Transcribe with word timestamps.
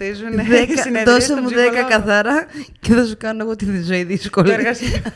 Θίζουνε 0.00 0.42
Δέκα- 0.42 0.82
συνεδρίες 0.82 1.14
Δώσε 1.14 1.20
στον 1.26 1.38
μου 1.42 1.48
10 1.48 1.52
ψυχολόγο. 1.54 1.88
καθαρά 1.88 2.46
και 2.80 2.92
θα 2.92 3.04
σου 3.04 3.16
κάνω 3.16 3.42
εγώ 3.42 3.56
τη 3.56 3.82
ζωή 3.82 4.02
Το 4.02 4.06
δύσκολη. 4.08 4.52
εργασιακό. 4.52 5.10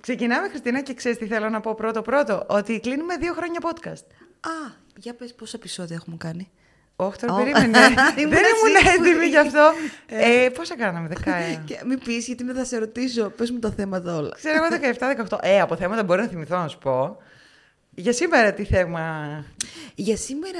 Ξεκινάμε, 0.00 0.48
Χριστίνα, 0.48 0.80
και 0.82 0.94
ξέρεις 0.94 1.18
τι 1.18 1.26
θέλω 1.26 1.48
να 1.48 1.60
πω 1.60 1.74
πρώτο-πρώτο. 1.74 2.46
Ότι 2.48 2.80
κλείνουμε 2.80 3.16
δύο 3.16 3.32
χρόνια 3.32 3.60
podcast. 3.62 4.04
Α, 4.40 4.72
για 4.96 5.14
πες 5.14 5.34
πόσα 5.34 5.56
επεισόδια 5.56 5.96
έχουμε 5.96 6.16
κάνει. 6.16 6.50
Όχι, 6.96 7.18
τώρα 7.18 7.32
Ω. 7.34 7.36
περίμενε. 7.36 7.78
Ήμουν 8.18 8.30
Δεν 8.30 8.42
ήμουν 8.44 8.82
σίγουρη. 8.82 9.08
έτοιμη 9.08 9.26
γι' 9.26 9.38
αυτό. 9.38 9.72
Ε, 10.06 10.48
πόσα 10.54 10.76
κάναμε, 10.76 11.08
10. 11.24 11.28
Και 11.66 11.80
μην 11.86 11.98
πεις 11.98 12.26
γιατί 12.26 12.44
με 12.44 12.52
θα 12.52 12.64
σε 12.64 12.78
ρωτήσω. 12.78 13.30
Πες 13.30 13.50
μου 13.50 13.58
τα 13.58 13.70
θέματα 13.70 14.16
όλα. 14.16 14.34
Ξέρω 14.36 14.56
εγώ 14.64 14.94
17-18. 15.28 15.38
Ε, 15.42 15.60
από 15.60 15.76
θέματα 15.76 16.04
μπορώ 16.04 16.22
να 16.22 16.28
θυμηθώ 16.28 16.56
να 16.56 16.68
σου 16.68 16.78
πω. 16.78 17.16
Για 17.98 18.12
σήμερα 18.12 18.52
τι 18.52 18.64
θέμα; 18.64 19.44
Για 19.94 20.16
σήμερα 20.16 20.58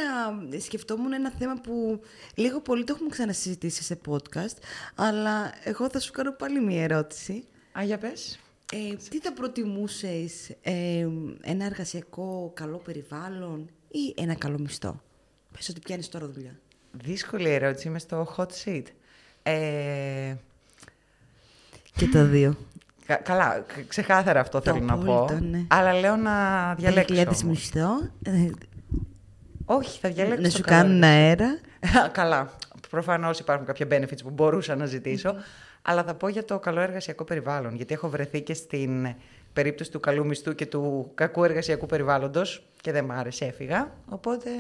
ε, 0.51 0.59
σκεφτόμουν 0.61 1.13
ένα 1.13 1.33
θέμα 1.39 1.55
που 1.63 2.01
λίγο 2.35 2.61
πολύ 2.61 2.85
το 2.85 2.93
έχουμε 2.95 3.11
ξανασυζητήσει 3.11 3.83
σε 3.83 3.99
podcast, 4.09 4.57
αλλά 4.95 5.53
εγώ 5.65 5.89
θα 5.91 6.01
σου 6.01 6.13
κάνω 6.13 6.33
πάλι 6.33 6.61
μία 6.61 6.83
ερώτηση. 6.83 7.45
Α, 7.79 7.83
για 7.83 7.99
πες. 7.99 8.39
Ε, 8.73 8.95
τι 9.11 9.19
θα 9.19 9.33
προτιμούσες, 9.33 10.51
ε, 10.63 11.07
ένα 11.43 11.65
εργασιακό 11.65 12.53
καλό 12.55 12.77
περιβάλλον 12.85 13.71
ή 13.91 14.15
ένα 14.23 14.35
καλό 14.35 14.59
μισθό; 14.59 15.03
Πες 15.56 15.69
ότι 15.69 15.80
πιάνεις 15.80 16.09
τώρα 16.09 16.27
δουλειά. 16.28 16.59
Δύσκολη 16.92 17.48
ερώτηση. 17.51 17.88
Είμαι 17.88 17.98
στο 17.98 18.34
hot 18.37 18.46
seat. 18.65 18.83
Ε, 19.42 20.35
Και 21.95 22.07
τα 22.09 22.24
δύο. 22.24 22.57
κα- 23.07 23.16
καλά, 23.16 23.65
κα- 23.66 23.82
ξεκάθαρα 23.88 24.40
αυτό 24.40 24.60
Το 24.60 24.73
θέλω 24.73 24.85
να 24.85 24.98
πω. 24.98 25.23
απόλυτο, 25.23 25.45
ναι. 25.46 25.65
Αλλά 25.68 25.93
λέω 25.93 26.16
να 26.16 26.74
διαλέξω. 26.74 27.15
5.000 27.15 27.26
όμως. 27.26 27.43
μισθό, 27.43 28.10
ε, 28.23 28.51
Όχι, 29.65 29.98
θα 30.01 30.09
διαλέξω. 30.10 30.40
να 30.43 30.48
το 30.48 30.57
σου 30.57 30.63
καλό 30.63 30.82
κάνουν 30.82 31.02
αέρα. 31.02 31.46
Α, 32.04 32.09
Καλά. 32.20 32.57
Προφανώς 32.91 33.38
υπάρχουν 33.38 33.66
κάποια 33.66 33.87
benefits 33.91 34.23
που 34.23 34.30
μπορούσα 34.30 34.76
να 34.76 34.87
ζητήσω. 34.87 35.35
Αλλά 35.82 36.04
θα 36.04 36.15
πω 36.15 36.29
για 36.29 36.45
το 36.45 36.59
καλό 36.59 36.80
εργασιακό 36.80 37.24
περιβάλλον. 37.24 37.74
Γιατί 37.74 37.95
έχω 37.95 38.09
βρεθεί 38.09 38.41
και 38.43 38.54
στην 38.54 39.15
περίπτωση 39.57 39.90
του 39.90 40.01
καλού 40.01 40.26
μισθού 40.26 40.54
και 40.54 40.66
του 40.66 41.10
κακού 41.15 41.45
εργασιακού 41.45 41.87
περιβάλλοντος 41.87 42.66
και 42.80 42.93
δεν 42.93 43.04
μ' 43.04 43.10
άρεσε, 43.10 43.45
έφυγα. 43.45 43.93
Οπότε. 44.09 44.51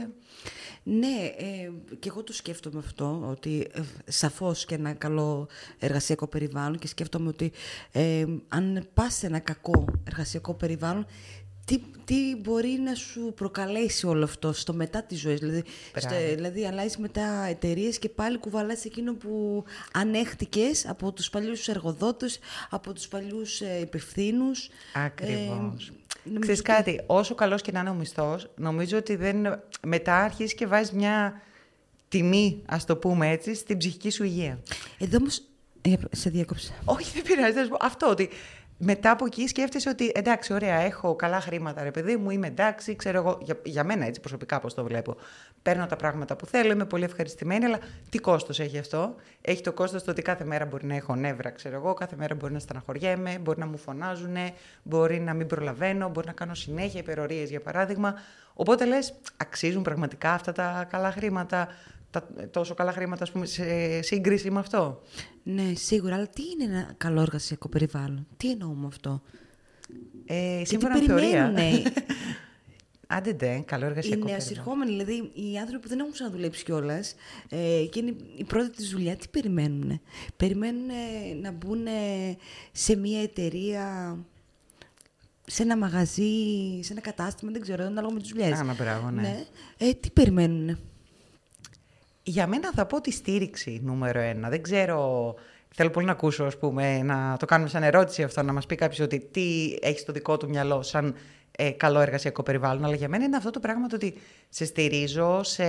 Ναι, 0.82 1.32
ε, 1.36 1.70
και 1.98 2.08
εγώ 2.08 2.22
το 2.22 2.32
σκέφτομαι 2.32 2.78
αυτό, 2.78 3.26
ότι 3.30 3.68
ε, 3.74 3.80
σαφώς 4.04 4.64
και 4.64 4.74
ένα 4.74 4.92
καλό 4.92 5.48
εργασιακό 5.78 6.26
περιβάλλον 6.26 6.78
και 6.78 6.86
σκέφτομαι 6.86 7.28
ότι 7.28 7.52
ε, 7.92 8.24
αν 8.48 8.88
πας 8.94 9.14
σε 9.14 9.26
ένα 9.26 9.38
κακό 9.38 9.84
εργασιακό 10.04 10.54
περιβάλλον, 10.54 11.06
τι, 11.66 11.80
τι 12.04 12.36
μπορεί 12.36 12.68
να 12.84 12.94
σου 12.94 13.32
προκαλέσει 13.36 14.06
όλο 14.06 14.24
αυτό 14.24 14.52
στο 14.52 14.72
μετά 14.74 15.02
τη 15.02 15.14
ζωή. 15.14 15.34
Δηλαδή, 15.34 15.64
Μπράβο. 15.92 16.14
στο, 16.16 16.34
δηλαδή 16.34 16.66
αλλάζεις 16.66 16.96
μετά 16.96 17.44
εταιρείες 17.48 17.98
και 17.98 18.08
πάλι 18.08 18.38
κουβαλάς 18.38 18.84
εκείνο 18.84 19.14
που 19.14 19.64
ανέχτηκες 19.92 20.86
από 20.88 21.12
τους 21.12 21.30
παλιούς 21.30 21.68
εργοδότες, 21.68 22.38
από 22.70 22.92
τους 22.92 23.08
παλιούς 23.08 23.60
ε, 23.60 23.78
υπευθύνους. 23.80 24.68
Ακριβώς. 24.94 25.38
Ε, 25.38 25.48
νομίζω 26.24 26.40
Ξέρεις 26.40 26.60
ότι- 26.60 26.70
κάτι, 26.70 27.00
όσο 27.06 27.34
καλός 27.34 27.62
και 27.62 27.72
να 27.72 27.80
είναι 27.80 27.90
ο 27.90 27.94
μισθός, 27.94 28.50
νομίζω 28.56 28.96
ότι 28.98 29.16
δεν... 29.16 29.62
μετά 29.86 30.16
αρχίζεις 30.16 30.54
και 30.54 30.66
βάζεις 30.66 30.92
μια 30.92 31.40
τιμή, 32.08 32.62
ας 32.66 32.84
το 32.84 32.96
πούμε 32.96 33.30
έτσι, 33.30 33.54
στην 33.54 33.76
ψυχική 33.78 34.10
σου 34.10 34.24
υγεία. 34.24 34.58
Εδώ 34.98 35.16
όμως, 35.16 35.42
ε, 35.82 35.92
σε 36.10 36.30
διάκοψα. 36.30 36.72
Όχι, 36.84 37.10
δεν 37.14 37.22
πειράζει. 37.22 37.56
να 37.56 37.62
σου 37.62 37.68
πω 37.68 37.76
Αυτό 37.80 38.08
ότι 38.10 38.28
μετά 38.78 39.10
από 39.10 39.26
εκεί 39.26 39.46
σκέφτεσαι 39.46 39.88
ότι 39.88 40.12
εντάξει, 40.14 40.52
ωραία, 40.52 40.80
έχω 40.80 41.16
καλά 41.16 41.40
χρήματα, 41.40 41.82
ρε 41.82 41.90
παιδί 41.90 42.16
μου, 42.16 42.30
είμαι 42.30 42.46
εντάξει, 42.46 42.96
ξέρω 42.96 43.18
εγώ, 43.18 43.38
για, 43.42 43.58
για 43.64 43.84
μένα 43.84 44.06
έτσι 44.06 44.20
προσωπικά 44.20 44.60
πώς 44.60 44.74
το 44.74 44.84
βλέπω. 44.84 45.16
Παίρνω 45.62 45.86
τα 45.86 45.96
πράγματα 45.96 46.36
που 46.36 46.46
θέλω, 46.46 46.72
είμαι 46.72 46.84
πολύ 46.84 47.04
ευχαριστημένη, 47.04 47.64
αλλά 47.64 47.78
τι 48.10 48.18
κόστος 48.18 48.60
έχει 48.60 48.78
αυτό; 48.78 49.14
Έχει 49.40 49.62
το 49.62 49.72
κόστος 49.72 50.02
το 50.02 50.10
ότι 50.10 50.22
κάθε 50.22 50.44
μέρα 50.44 50.64
μπορεί 50.66 50.86
να 50.86 50.94
έχω 50.94 51.14
νεύρα, 51.14 51.50
ξέρω 51.50 51.76
εγώ, 51.76 51.94
κάθε 51.94 52.16
μέρα 52.16 52.34
μπορεί 52.34 52.52
να 52.52 52.58
στεναχωριέμαι, 52.58 53.38
μπορεί 53.38 53.58
να 53.58 53.66
μου 53.66 53.78
φωνάζουν, 53.78 54.36
μπορεί 54.82 55.20
να 55.20 55.34
μην 55.34 55.46
προλαβαίνω, 55.46 56.08
μπορεί 56.08 56.26
να 56.26 56.32
κάνω 56.32 56.54
συνέχεια 56.54 57.00
υπερορίες 57.00 57.50
για 57.50 57.60
παράδειγμα. 57.60 58.14
Οπότε 58.54 58.84
λες, 58.84 59.14
αξίζουν 59.36 59.82
πραγματικά 59.82 60.32
αυτά 60.32 60.52
τα 60.52 60.86
καλά 60.90 61.12
χρήματα, 61.12 61.68
τα 62.20 62.48
τόσο 62.50 62.74
καλά 62.74 62.92
χρήματα, 62.92 63.22
ας 63.22 63.30
πούμε, 63.32 63.46
σε 63.46 64.02
σύγκριση 64.02 64.50
με 64.50 64.58
αυτό; 64.58 65.02
Ναι, 65.42 65.72
σίγουρα. 65.74 66.14
Αλλά 66.14 66.26
τι 66.28 66.42
είναι 66.42 66.64
ένα 66.74 66.94
καλό 66.96 67.20
εργασιακό 67.20 67.68
περιβάλλον; 67.68 68.26
Τι 68.36 68.50
εννοώ 68.50 68.68
με 68.72 68.86
αυτό; 68.86 69.22
Ε, 70.26 70.56
Και 70.58 70.64
σύμφωνα 70.64 70.94
τι 70.94 71.00
με 71.00 71.06
θεωρία. 71.06 71.52
περιμένουν 71.54 71.82
Άντε 73.08 73.32
ντε, 73.32 73.62
καλό 73.66 73.84
οι 73.84 73.88
εργασιακό 73.88 74.24
περιβάλλον. 74.24 74.46
νεοσυρχόμενοι, 74.46 74.90
δηλαδή 74.90 75.30
οι 75.34 75.58
άνθρωποι 75.58 75.82
που 75.82 75.88
δεν 75.88 75.98
έχουν 75.98 76.12
ξαναδουλέψει 76.12 76.64
κιόλας 76.64 77.14
ε, 77.48 77.84
και 77.90 77.98
είναι 77.98 78.14
η 78.36 78.44
πρώτη 78.44 78.70
της 78.70 78.90
δουλειά, 78.90 79.16
τι 79.16 79.28
περιμένουν. 79.28 80.00
Περιμένουν 80.36 80.86
να 81.40 81.50
μπουν 81.52 81.86
σε 82.72 82.96
μια 82.96 83.22
εταιρεία, 83.22 84.16
σε 85.46 85.62
ένα 85.62 85.76
μαγαζί, 85.76 86.32
σε 86.82 86.92
ένα 86.92 87.00
κατάστημα, 87.00 87.52
δεν 87.52 87.60
ξέρω, 87.60 87.84
ανάλογα 87.84 88.14
με 88.14 88.20
τις 88.20 88.28
δουλειές. 88.30 88.58
Α, 88.58 88.64
να, 88.64 88.74
μπράβο, 88.74 89.10
ναι. 89.10 89.44
Ε, 89.78 89.92
τι 89.92 90.10
περιμένουν. 90.10 90.78
Για 92.28 92.46
μένα 92.46 92.70
θα 92.74 92.86
πω 92.86 93.00
τη 93.00 93.10
στήριξη 93.10 93.80
νούμερο 93.84 94.20
ένα. 94.20 94.48
Δεν 94.48 94.62
ξέρω. 94.62 95.34
Θέλω 95.74 95.90
πολύ 95.90 96.06
να 96.06 96.12
ακούσω, 96.12 96.44
ας 96.44 96.58
πούμε, 96.58 97.02
να 97.02 97.36
το 97.38 97.46
κάνουμε 97.46 97.68
σαν 97.68 97.82
ερώτηση 97.82 98.22
αυτό, 98.22 98.42
να 98.42 98.52
μας 98.52 98.66
πει 98.66 98.74
κάποιος 98.74 99.00
ότι 99.00 99.20
τι 99.30 99.76
έχεις 99.80 100.00
στο 100.00 100.12
δικό 100.12 100.36
του 100.36 100.48
μυαλό 100.48 100.82
σαν 100.82 101.14
ε, 101.50 101.70
καλό 101.70 102.00
εργασιακό 102.00 102.42
περιβάλλον. 102.42 102.84
Αλλά 102.84 102.94
για 102.94 103.08
μένα 103.08 103.24
είναι 103.24 103.36
αυτό 103.36 103.50
το 103.50 103.60
πράγμα 103.60 103.86
το 103.86 103.96
ότι 103.96 104.14
σε 104.48 104.64
στηρίζω, 104.64 105.42
σε... 105.42 105.64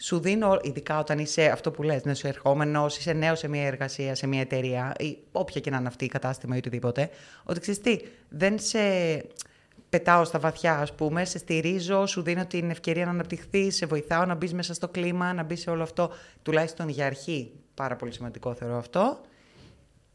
σου 0.00 0.20
δίνω, 0.20 0.58
ειδικά 0.62 0.98
όταν 0.98 1.18
είσαι 1.18 1.44
αυτό 1.44 1.70
που 1.70 1.82
λες, 1.82 2.04
νεοσερχόμενος, 2.04 2.98
είσαι 2.98 3.12
νέος 3.12 3.38
σε 3.38 3.48
μια 3.48 3.66
εργασία, 3.66 4.14
σε 4.14 4.26
μια 4.26 4.40
εταιρεία, 4.40 4.94
ή 4.98 5.18
όποια 5.32 5.60
και 5.60 5.70
να 5.70 5.76
είναι 5.76 5.88
αυτή 5.88 6.04
η 6.04 6.08
κατάστημα 6.08 6.54
ή 6.54 6.58
οτιδήποτε, 6.58 7.10
ότι 7.44 7.60
ξέρεις 7.60 7.80
τι, 7.80 7.98
δεν 8.28 8.58
σε 8.58 8.78
πετάω 9.90 10.24
στα 10.24 10.38
βαθιά, 10.38 10.78
ας 10.78 10.94
πούμε, 10.94 11.24
σε 11.24 11.38
στηρίζω, 11.38 12.06
σου 12.06 12.22
δίνω 12.22 12.46
την 12.46 12.70
ευκαιρία 12.70 13.04
να 13.04 13.10
αναπτυχθεί, 13.10 13.70
σε 13.70 13.86
βοηθάω 13.86 14.24
να 14.24 14.34
μπεις 14.34 14.54
μέσα 14.54 14.74
στο 14.74 14.88
κλίμα, 14.88 15.32
να 15.32 15.42
μπεις 15.42 15.60
σε 15.60 15.70
όλο 15.70 15.82
αυτό, 15.82 16.10
τουλάχιστον 16.42 16.88
για 16.88 17.06
αρχή. 17.06 17.52
Πάρα 17.74 17.96
πολύ 17.96 18.12
σημαντικό 18.12 18.54
θεωρώ 18.54 18.76
αυτό. 18.76 19.20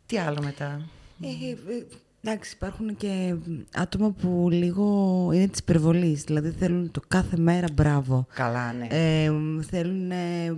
Τι 0.06 0.18
άλλο 0.18 0.42
μετά; 0.44 0.90
Ε, 1.22 1.28
ε, 1.28 1.86
εντάξει, 2.26 2.54
υπάρχουν 2.56 2.96
και 2.96 3.36
άτομα 3.74 4.12
που 4.12 4.48
λίγο 4.52 5.30
είναι 5.34 5.48
της 5.48 5.60
υπερβολής. 5.60 6.24
Δηλαδή 6.24 6.50
θέλουν 6.50 6.92
το 6.92 7.02
κάθε 7.08 7.38
μέρα 7.38 7.68
μπράβο. 7.74 8.28
Καλά, 8.34 8.74
ναι. 8.74 8.88
Ε, 8.90 9.32
θέλουν 9.70 10.12
ε, 10.12 10.16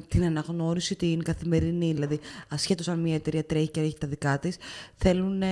την 0.07 0.23
αναγνώριση 0.23 0.95
την 0.95 1.23
καθημερινή. 1.23 1.93
Δηλαδή, 1.93 2.19
ασχέτως 2.49 2.87
αν 2.87 2.99
μια 2.99 3.15
εταιρεία 3.15 3.45
τρέχει 3.45 3.69
και 3.69 3.79
έχει 3.79 3.97
τα 3.97 4.07
δικά 4.07 4.39
της, 4.39 4.57
θέλουν 4.95 5.41
ε, 5.41 5.47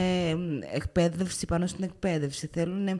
εκπαίδευση 0.73 1.45
πάνω 1.45 1.67
στην 1.67 1.83
εκπαίδευση. 1.83 2.49
Θέλουν, 2.53 2.87
ε, 2.87 2.99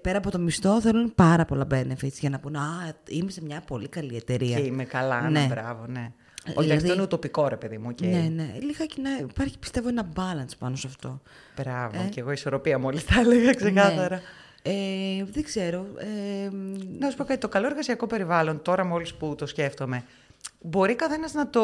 πέρα 0.00 0.18
από 0.18 0.30
το 0.30 0.38
μισθό, 0.38 0.80
θέλουν 0.80 1.14
πάρα 1.14 1.44
πολλά 1.44 1.66
benefits 1.70 2.18
για 2.20 2.30
να 2.30 2.38
πούνε 2.40 2.58
«Α, 2.58 2.94
είμαι 3.08 3.30
σε 3.30 3.42
μια 3.42 3.62
πολύ 3.66 3.88
καλή 3.88 4.16
εταιρεία». 4.16 4.60
Και 4.60 4.66
είμαι 4.66 4.84
καλά, 4.84 5.30
ναι. 5.30 5.40
Ναι. 5.40 5.46
μπράβο, 5.46 5.86
ναι. 5.86 6.12
Ε, 6.46 6.50
Όχι, 6.50 6.60
δηλαδή- 6.60 6.76
αυτό 6.82 6.92
είναι 6.92 7.02
ουτοπικό, 7.02 7.48
ρε 7.48 7.56
παιδί 7.56 7.78
μου. 7.78 7.94
Και... 7.94 8.06
Ναι, 8.06 8.18
ναι. 8.34 8.54
Λιγάκι 8.60 9.00
να 9.00 9.10
υπάρχει, 9.20 9.58
πιστεύω, 9.58 9.88
ένα 9.88 10.08
balance 10.16 10.52
πάνω 10.58 10.76
σε 10.76 10.86
αυτό. 10.86 11.20
Μπράβο, 11.56 12.08
και 12.10 12.20
εγώ 12.20 12.30
ισορροπία 12.32 12.78
μόλις 12.78 13.04
τα 13.04 13.20
έλεγα 13.20 13.54
ξεκάθαρα. 13.54 14.16
Ναι. 14.16 14.22
Ε, 14.72 15.24
δεν 15.24 15.42
ξέρω. 15.44 15.86
Ε, 15.98 16.48
Να 16.98 17.10
σου 17.10 17.16
πω 17.16 17.24
κάτι, 17.24 17.40
το 17.40 17.48
καλό 17.48 17.66
εργασιακό 17.66 18.06
περιβάλλον, 18.06 18.62
τώρα 18.62 18.84
μόλις 18.84 19.14
που 19.14 19.34
το 19.34 19.46
σκέφτομαι, 19.46 20.04
μπορεί 20.60 20.94
καθένας 20.94 21.32
να 21.32 21.50
το 21.50 21.62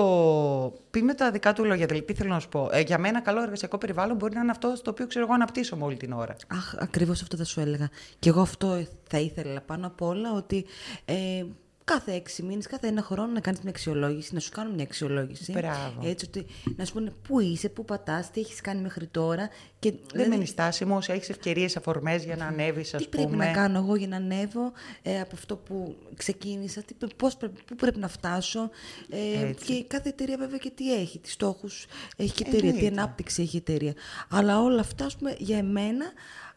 πει 0.90 1.02
με 1.02 1.14
τα 1.14 1.30
δικά 1.30 1.52
του 1.52 1.64
λόγια. 1.64 1.86
Δηλαδή, 1.86 2.04
τι 2.04 2.14
θέλω 2.14 2.30
να 2.30 2.40
σου 2.40 2.48
πω; 2.48 2.68
Ε, 2.72 2.80
για 2.80 2.98
μένα, 2.98 3.20
καλό 3.20 3.42
εργασιακό 3.42 3.78
περιβάλλον 3.78 4.16
μπορεί 4.16 4.34
να 4.34 4.40
είναι 4.40 4.50
αυτό 4.50 4.74
στο 4.76 4.90
οποίο 4.90 5.06
ξέρω 5.06 5.24
εγώ 5.24 5.34
αναπτύσσομαι 5.34 5.84
όλη 5.84 5.96
την 5.96 6.12
ώρα. 6.12 6.36
Αχ, 6.46 6.74
ακριβώς 6.78 7.22
αυτό 7.22 7.36
θα 7.36 7.44
σου 7.44 7.60
έλεγα. 7.60 7.88
Και 8.18 8.28
εγώ 8.28 8.40
αυτό 8.40 8.86
θα 9.08 9.18
ήθελα 9.18 9.60
πάνω 9.60 9.86
απ' 9.86 10.02
όλα, 10.02 10.32
ότι 10.32 10.64
ε, 11.04 11.44
κάθε 11.94 12.12
έξι 12.12 12.42
μήνες, 12.42 12.66
κάθε 12.66 12.86
ένα 12.86 13.02
χρόνο 13.02 13.32
να 13.32 13.40
κάνεις 13.40 13.60
μια 13.60 13.70
αξιολόγηση, 13.70 14.34
να 14.34 14.40
σου 14.40 14.50
κάνουν 14.50 14.74
μια 14.74 14.82
αξιολόγηση. 14.84 15.52
Μπράβο. 15.52 16.00
Έτσι, 16.08 16.26
ότι 16.28 16.46
να 16.76 16.84
σου 16.84 16.92
πούνε 16.92 17.12
πού 17.28 17.40
είσαι, 17.40 17.68
πού 17.68 17.84
πατάς, 17.84 18.30
τι 18.30 18.40
έχεις 18.40 18.60
κάνει 18.60 18.80
μέχρι 18.80 19.06
τώρα. 19.06 19.48
Και, 19.78 19.90
Δεν 19.90 20.00
δηλαδή, 20.12 20.30
μένεις 20.30 20.48
στάσιμο, 20.48 20.98
έχεις 21.06 21.28
ευκαιρίες, 21.28 21.76
αφορμές 21.76 22.24
για 22.24 22.36
να 22.36 22.46
ανέβεις, 22.46 22.94
ας 22.94 23.02
τι 23.02 23.08
πούμε. 23.08 23.26
πρέπει 23.26 23.36
να 23.38 23.50
κάνω 23.52 23.78
εγώ 23.78 23.96
για 23.96 24.08
να 24.08 24.16
ανέβω 24.16 24.72
ε, 25.02 25.20
από 25.20 25.30
αυτό 25.34 25.56
που 25.56 25.96
ξεκίνησα, 26.16 26.82
τι, 26.82 26.94
πώς 27.16 27.36
πρέπει, 27.36 27.60
πού 27.66 27.74
πρέπει 27.74 27.98
να 27.98 28.08
φτάσω. 28.08 28.70
Ε, 29.10 29.46
Έτσι. 29.48 29.64
και 29.64 29.84
κάθε 29.86 30.08
εταιρεία 30.08 30.36
βέβαια 30.38 30.58
και 30.58 30.70
τι 30.74 30.94
έχει, 30.94 31.18
τις 31.18 31.32
στόχους 31.32 31.86
έχει 32.16 32.32
και 32.32 32.42
η 32.46 32.48
εταιρεία, 32.48 32.70
τι 32.72 32.76
Εννοείται. 32.78 33.00
ανάπτυξη 33.00 33.42
έχει 33.42 33.56
η 33.56 33.58
εταιρεία. 33.66 33.94
Αλλά 34.30 34.62
όλα 34.62 34.80
αυτά, 34.80 35.04
ας 35.04 35.16
πούμε, 35.16 35.34
για 35.38 35.58
εμένα, 35.58 36.04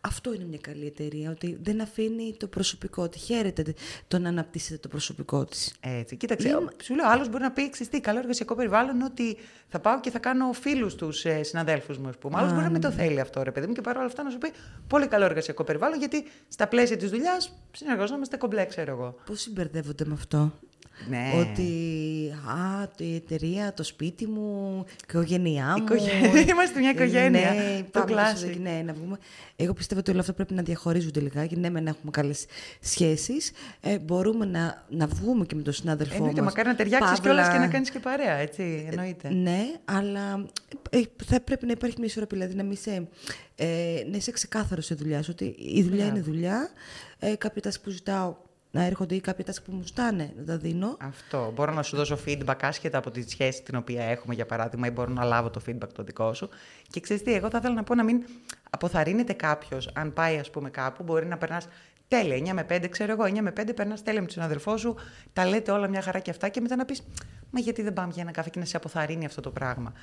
Αυτό 0.01 0.33
είναι 0.33 0.43
μια 0.43 0.57
καλή 0.61 0.85
εταιρεία, 0.85 1.29
ότι 1.29 1.57
δεν 1.61 1.81
αφήνει 1.81 2.35
το 2.37 2.47
προσωπικό 2.47 3.09
της. 3.09 3.21
Χαίρεται 3.21 3.73
το 4.07 4.19
να 4.19 4.29
αναπτύσσεται 4.29 4.77
το 4.77 4.87
προσωπικό 4.87 5.45
της. 5.45 5.73
Έτσι. 5.79 6.15
Κοίταξε, 6.15 6.47
Είμαι... 6.47 6.69
σου 6.83 6.95
λέω, 6.95 7.07
άλλος 7.07 7.29
μπορεί 7.29 7.43
να 7.43 7.51
πει: 7.51 7.69
Ξυστή, 7.69 7.99
καλό 8.01 8.19
εργασιακό 8.19 8.55
περιβάλλον 8.55 8.95
είναι 8.95 9.03
ότι 9.03 9.37
θα 9.67 9.79
πάω 9.79 9.99
και 9.99 10.11
θα 10.11 10.19
κάνω 10.19 10.53
φίλους 10.53 10.95
τους 10.95 11.25
ε, 11.25 11.43
συναδέλφους 11.43 11.97
μου, 11.97 12.07
ας 12.07 12.17
πούμε. 12.17 12.37
Άλλος 12.37 12.51
μπορεί 12.51 12.63
να 12.63 12.69
μην 12.69 12.81
το 12.81 12.87
ναι. 12.87 12.93
θέλει 12.93 13.19
αυτό, 13.19 13.43
ρε 13.43 13.51
παιδί 13.51 13.67
μου, 13.67 13.73
και 13.73 13.81
παρόλα 13.81 14.05
αυτά 14.05 14.23
να 14.23 14.29
σου 14.29 14.37
πει: 14.37 14.51
Πολύ 14.87 15.07
καλό 15.07 15.25
εργασιακό 15.25 15.63
περιβάλλον, 15.63 15.99
γιατί 15.99 16.23
στα 16.47 16.67
πλαίσια 16.67 16.97
της 16.97 17.09
δουλειάς 17.09 17.53
συνεργαζόμαστε 17.71 18.37
κομπλέ, 18.37 18.65
ξέρω 18.65 18.91
εγώ. 18.91 19.15
Πώς 19.25 19.41
συμπερδεύονται 19.41 20.05
με 20.05 20.13
αυτό; 20.13 20.51
Ναι. 21.07 21.31
Ότι 21.35 21.71
α, 22.47 22.87
η 22.97 23.15
εταιρεία, 23.15 23.73
το 23.73 23.83
σπίτι 23.83 24.27
μου, 24.27 24.83
η 24.87 24.93
οικογένειά 25.07 25.77
μου. 25.77 25.85
Είμαστε 26.51 26.79
μια 26.79 26.89
οικογένεια. 26.89 27.53
Ναι, 27.53 27.83
το 27.91 28.03
κλάσι. 28.03 28.59
Ναι, 28.61 28.81
να 28.85 28.93
βγούμε. 28.93 29.17
Εγώ 29.55 29.73
πιστεύω 29.73 29.99
ότι 29.99 30.11
όλα 30.11 30.19
αυτά 30.19 30.33
πρέπει 30.33 30.53
να 30.53 30.61
διαχωρίζονται 30.61 31.19
λιγάκι. 31.19 31.55
Ναι, 31.55 31.69
μεν 31.69 31.87
έχουμε 31.87 32.11
καλές 32.11 32.45
σχέσεις. 32.79 33.51
Ε, 33.81 33.99
μπορούμε 33.99 34.45
να, 34.45 34.85
να 34.89 35.07
βγούμε 35.07 35.45
και 35.45 35.55
με 35.55 35.61
τον 35.61 35.73
συνάδελφό 35.73 36.11
μας. 36.11 36.19
Εννοείται, 36.19 36.41
μακάρι 36.41 36.67
να 36.67 36.75
ταιριάξεις 36.75 37.19
κιόλας 37.19 37.49
και 37.49 37.57
να 37.57 37.67
κάνεις 37.67 37.89
και 37.89 37.99
παρέα, 37.99 38.33
έτσι. 38.33 38.87
Εννοείται. 38.89 39.27
Ε, 39.27 39.33
ναι, 39.33 39.61
αλλά 39.85 40.45
ε, 40.89 41.01
θα 41.25 41.41
πρέπει 41.41 41.65
να 41.65 41.71
υπάρχει 41.71 41.95
μια 41.97 42.07
ισορροπία. 42.07 42.37
Δηλαδή 42.37 42.55
να, 42.55 42.63
μην 42.63 42.77
σε, 42.77 43.07
ε, 43.55 44.03
να 44.11 44.17
είσαι 44.17 44.31
ξεκάθαρος 44.31 44.85
στη 44.85 44.93
δουλειά 44.93 45.23
σου. 45.23 45.29
Ότι 45.33 45.55
η 45.57 45.83
δουλειά 45.83 46.05
είναι 46.05 46.19
δουλειά. 46.19 46.69
Ε, 47.19 47.35
κάποια 47.35 47.61
τάση 47.61 47.81
που 47.81 47.89
ζητάω 47.89 48.35
να 48.71 48.83
έρχονται 48.83 49.15
ή 49.15 49.19
κάποια 49.19 49.45
τάσκη 49.45 49.69
που 49.69 49.75
μου 49.75 49.83
στάνε 49.83 50.33
να 50.37 50.43
τα 50.43 50.57
δίνω. 50.57 50.97
Αυτό. 50.99 51.51
Μπορώ 51.55 51.73
να 51.73 51.83
σου 51.83 51.95
δώσω 51.95 52.17
feedback 52.25 52.55
άσχετα 52.61 52.97
από 52.97 53.11
τη 53.11 53.29
σχέση 53.29 53.63
την 53.63 53.75
οποία 53.75 54.03
έχουμε, 54.03 54.33
για 54.33 54.45
παράδειγμα, 54.45 54.87
ή 54.87 54.91
μπορώ 54.91 55.11
να 55.11 55.23
λάβω 55.23 55.49
το 55.49 55.61
feedback 55.67 55.89
το 55.93 56.03
δικό 56.03 56.33
σου. 56.33 56.49
Και 56.87 56.99
ξέρεις 56.99 57.23
τι, 57.23 57.33
εγώ 57.33 57.49
θα 57.49 57.57
ήθελα 57.57 57.73
να 57.73 57.83
πω 57.83 57.95
να 57.95 58.03
μην 58.03 58.23
αποθαρρύνεται 58.69 59.33
κάποιος, 59.33 59.89
αν 59.93 60.13
πάει, 60.13 60.37
ας 60.37 60.49
πούμε, 60.49 60.69
κάπου, 60.69 61.03
μπορεί 61.03 61.25
να 61.25 61.37
περνάς 61.37 61.67
τέλεια, 62.07 62.35
9 62.35 62.53
με 62.53 62.65
5, 62.69 62.87
ξέρω 62.89 63.11
εγώ, 63.11 63.23
9 63.23 63.41
με 63.41 63.53
5 63.59 63.75
περνάς 63.75 64.03
τέλεια 64.03 64.21
με 64.21 64.27
τον 64.27 64.43
αδερφό 64.43 64.77
σου, 64.77 64.95
τα 65.33 65.45
λέτε 65.45 65.71
όλα 65.71 65.87
μια 65.87 66.01
χαρά 66.01 66.19
και 66.19 66.29
αυτά, 66.29 66.49
και 66.49 66.61
μετά 66.61 66.75
να 66.75 66.85
πεις, 66.85 67.03
Μα 67.51 67.59
γιατί 67.59 67.81
δεν 67.81 67.93
πάμε 67.93 68.11
για 68.13 68.21
ένα 68.21 68.31
καφέ 68.31 68.49
και 68.49 68.59
να 68.59 68.65
σε 68.65 68.77
αποθαρρύνει 68.77 69.25
αυτό 69.25 69.41
το 69.41 69.51
πράγμα 69.51 69.93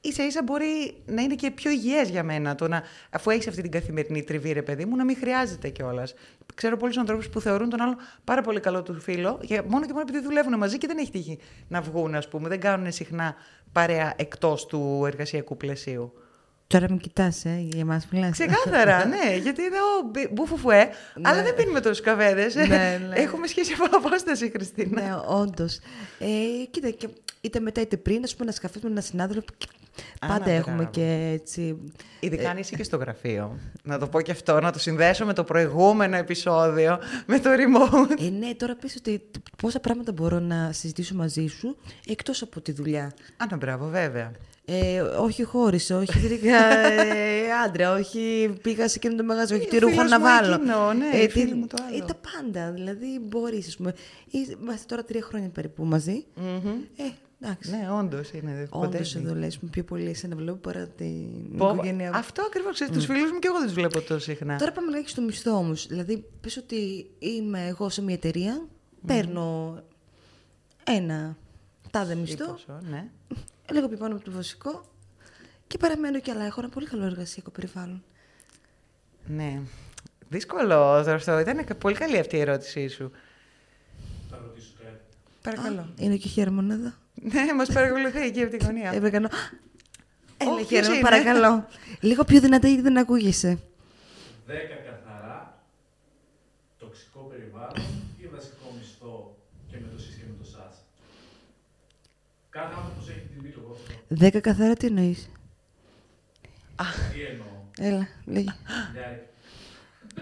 ίσα 0.00 0.26
ίσα 0.26 0.42
μπορεί 0.42 1.02
να 1.06 1.22
είναι 1.22 1.34
και 1.34 1.50
πιο 1.50 1.70
υγιές 1.70 2.08
για 2.08 2.22
μένα 2.22 2.54
το 2.54 2.68
να, 2.68 2.82
αφού 3.10 3.30
έχεις 3.30 3.48
αυτή 3.48 3.62
την 3.62 3.70
καθημερινή 3.70 4.22
τριβή, 4.22 4.52
ρε 4.52 4.62
παιδί 4.62 4.84
μου, 4.84 4.96
να 4.96 5.04
μην 5.04 5.16
χρειάζεται 5.16 5.68
κιόλας. 5.68 6.14
Ξέρω 6.54 6.76
πολλούς 6.76 6.96
ανθρώπους 6.96 7.28
που 7.28 7.40
θεωρούν 7.40 7.68
τον 7.68 7.80
άλλο 7.80 7.96
πάρα 8.24 8.42
πολύ 8.42 8.60
καλό 8.60 8.82
του 8.82 9.00
φίλο, 9.00 9.30
μόνο 9.66 9.86
και 9.86 9.92
μόνο 9.92 10.00
επειδή 10.00 10.20
δουλεύουν 10.20 10.58
μαζί 10.58 10.78
και 10.78 10.86
δεν 10.86 10.98
έχει 10.98 11.10
τύχει 11.10 11.38
να 11.68 11.80
βγουν, 11.80 12.14
ας 12.14 12.28
πούμε. 12.28 12.48
Δεν 12.48 12.60
κάνουν 12.60 12.92
συχνά 12.92 13.34
παρέα 13.72 14.14
εκτός 14.16 14.66
του 14.66 15.02
εργασιακού 15.06 15.56
πλαισίου. 15.56 16.12
Τώρα 16.66 16.86
με 16.90 16.96
κοιτάς, 16.96 17.44
ε, 17.44 17.58
για 17.60 17.80
εμάς 17.80 18.08
μιλάς. 18.10 18.30
Ξεκάθαρα, 18.30 19.06
ναι, 19.14 19.36
γιατί 19.36 19.62
είναι 19.62 19.76
ο 19.76 20.28
μπουφουφουέ, 20.30 20.84
ναι. 20.84 21.28
αλλά 21.28 21.42
δεν 21.42 21.54
πίνουμε 21.54 21.80
τόσου 21.80 22.02
καβέδες. 22.02 22.54
Ναι, 22.54 22.66
ναι. 22.66 23.00
Έχουμε 23.22 23.46
σχέση 23.46 23.72
από 23.72 23.96
απόσταση, 23.96 24.50
Χριστίνα. 24.50 25.02
Ναι, 25.02 25.10
όντως. 25.26 25.78
Ε, 26.18 26.64
κοίτα, 26.70 26.90
και 26.90 27.08
είτε 27.40 27.60
μετά 27.60 27.80
είτε 27.80 27.96
πριν, 27.96 28.24
ας 28.24 28.34
πούμε, 28.34 28.46
να 28.46 28.52
σκαφέ 28.52 28.78
με 28.82 28.90
έναν 28.90 29.02
συνάδελφο 29.02 29.44
Πάντα 30.26 30.50
έχουμε 30.50 30.88
και 30.90 31.30
έτσι. 31.32 31.76
Ειδικά 32.20 32.50
αν 32.50 32.56
είσαι 32.56 32.76
και 32.76 32.82
στο 32.82 32.96
γραφείο. 32.96 33.58
να 33.82 33.98
το 33.98 34.06
πω 34.06 34.20
και 34.20 34.30
αυτό, 34.30 34.60
να 34.60 34.72
το 34.72 34.78
συνδέσω 34.78 35.24
με 35.24 35.32
το 35.32 35.44
προηγούμενο 35.44 36.16
επεισόδιο, 36.16 36.98
με 37.26 37.38
το 37.38 37.50
remote. 37.50 38.24
Ε, 38.24 38.28
ναι, 38.30 38.54
τώρα 38.54 38.76
πες 38.76 38.96
ότι 38.96 39.22
πόσα 39.62 39.80
πράγματα 39.80 40.12
μπορώ 40.12 40.38
να 40.38 40.72
συζητήσω 40.72 41.14
μαζί 41.14 41.46
σου 41.46 41.76
εκτός 42.06 42.42
από 42.42 42.60
τη 42.60 42.72
δουλειά. 42.72 43.12
Άνα, 43.36 43.56
μπράβο, 43.56 43.88
βέβαια. 43.88 44.32
Ε, 44.70 45.00
όχι 45.00 45.42
χώρισε, 45.42 45.94
όχι 45.94 46.18
βρήκα 46.18 46.56
ε, 46.76 47.52
άντρα, 47.64 47.92
όχι 47.92 48.52
πήγα 48.62 48.88
σε 48.88 48.96
εκείνο 48.96 49.14
το 49.14 49.24
μαγαζί, 49.24 49.54
όχι 49.54 49.64
ε, 49.64 49.68
τι 49.68 49.78
ρούχο 49.78 50.02
να 50.02 50.20
βάλω. 50.20 50.54
Εκείνο, 50.54 50.92
ναι, 50.92 51.08
ε, 51.12 51.26
τι, 51.26 51.54
μου 51.54 51.66
το 51.66 51.76
άλλο. 51.86 51.96
Ε, 51.96 52.06
τα 52.06 52.14
πάντα, 52.14 52.70
δηλαδή 52.72 53.20
μπορείς, 53.22 53.66
ας 53.66 53.76
πούμε. 53.76 53.94
Είμαστε 54.30 54.84
τώρα 54.86 55.04
τρία 55.04 55.22
χρόνια 55.22 55.48
περίπου 55.48 55.84
μαζί. 55.84 56.24
Mm-hmm. 56.36 56.76
Ε, 56.96 57.04
Εντάξει. 57.40 57.70
Ναι, 57.70 57.90
όντως 57.90 58.30
είναι. 58.32 58.66
Όντως 58.70 59.14
εδώ 59.14 59.34
λες 59.34 59.58
πιο 59.70 59.84
πολύ 59.84 60.08
εσένα 60.08 60.36
βλέπω 60.36 60.56
παρά 60.56 60.86
την 60.88 61.56
Πο... 61.56 61.70
οικογένεια. 61.72 62.10
Αυτό 62.14 62.42
ακριβώς. 62.42 62.78
Mm. 62.82 62.88
Τους 62.92 63.04
φίλους 63.04 63.32
μου 63.32 63.38
και 63.38 63.46
εγώ 63.46 63.56
δεν 63.56 63.66
τους 63.66 63.74
βλέπω 63.74 64.00
τόσο 64.00 64.20
συχνά. 64.20 64.58
Τώρα 64.58 64.72
πάμε 64.72 64.90
λίγα 64.96 65.08
στο 65.08 65.22
μισθό 65.22 65.50
όμως. 65.50 65.86
Δηλαδή, 65.86 66.24
πες 66.40 66.56
ότι 66.56 67.10
είμαι 67.18 67.66
εγώ 67.66 67.88
σε 67.88 68.02
μια 68.02 68.14
εταιρεία, 68.14 68.62
mm. 68.62 68.68
παίρνω 69.06 69.78
ένα 70.84 71.36
τάδε 71.90 72.14
μισθό. 72.14 72.46
Ποσό, 72.46 72.80
ναι. 72.90 73.08
Λίγο 73.72 73.88
πιο 73.88 73.96
πάνω 73.96 74.14
από 74.14 74.24
το 74.24 74.30
βασικό 74.30 74.84
και 75.66 75.78
παραμένω 75.78 76.20
κι 76.20 76.30
άλλα. 76.30 76.44
Έχω 76.44 76.60
ένα 76.60 76.68
πολύ 76.68 76.86
καλό 76.86 77.04
εργασιακό 77.04 77.50
περιβάλλον. 77.50 78.02
Ναι. 79.26 79.60
Δύσκολο 80.28 80.74
αυτό. 80.74 81.38
Ήταν 81.38 81.66
πολύ 81.78 81.94
καλή 81.94 82.18
αυτή 82.18 82.36
η 82.36 82.40
ερώτησή 82.40 82.88
σου. 82.88 83.10
Θα 84.30 84.38
ρωτήσω 84.42 84.72
κάτι. 84.82 85.00
Παρακαλώ. 85.42 85.88
είναι 85.98 86.16
και 86.16 86.28
χέρμον 86.28 86.70
εδώ. 86.70 86.92
Ναι, 87.22 87.54
μας 87.54 87.72
παρακολουθεί 87.72 88.20
εκεί 88.20 88.42
από 88.42 88.56
τη 88.56 88.64
γωνία. 88.64 88.90
Έπρεπε 88.94 89.28
Έλα, 90.36 90.62
χαίρομαι, 90.68 90.98
παρακαλώ. 91.00 91.66
Λίγο 92.00 92.24
πιο 92.24 92.40
δυνατά 92.40 92.66
γιατί 92.68 92.82
δεν 92.82 92.98
ακούγεσαι. 92.98 93.58
Δέκα 94.46 94.74
καθαρά, 94.74 95.62
τοξικό 96.78 97.20
περιβάλλον 97.20 97.82
ή 98.18 98.26
βασικό 98.26 98.74
μισθό 98.78 99.36
και 99.70 99.76
με 99.80 99.88
το 99.94 99.98
σύστημα 100.02 100.34
το 100.38 100.44
ΣΑΣ; 100.44 100.74
Κάθε 102.50 102.74
άνθρωπος 102.76 103.08
έχει 103.08 103.18
την 103.18 103.38
τιμή 103.38 103.50
του 103.50 103.76
Δέκα 104.08 104.40
καθαρά 104.40 104.74
τι 104.74 104.86
εννοείς; 104.86 105.30
Τι 107.12 107.20
εννοώ; 107.30 107.46
Έλα, 107.80 108.08
λέγει. 108.24 108.52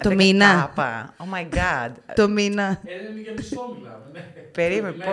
Το 0.00 0.14
μήνα. 0.14 0.72
Oh 1.16 1.34
my 1.34 1.48
god. 1.54 1.90
Το 2.14 2.28
μήνα. 2.28 2.80
Ε, 2.84 3.10
είναι 3.10 3.20
για 3.20 3.32
μισθό 3.32 3.74
μιλάμε. 3.78 4.04
Ναι. 4.12 4.20
Περίμενε. 4.52 5.04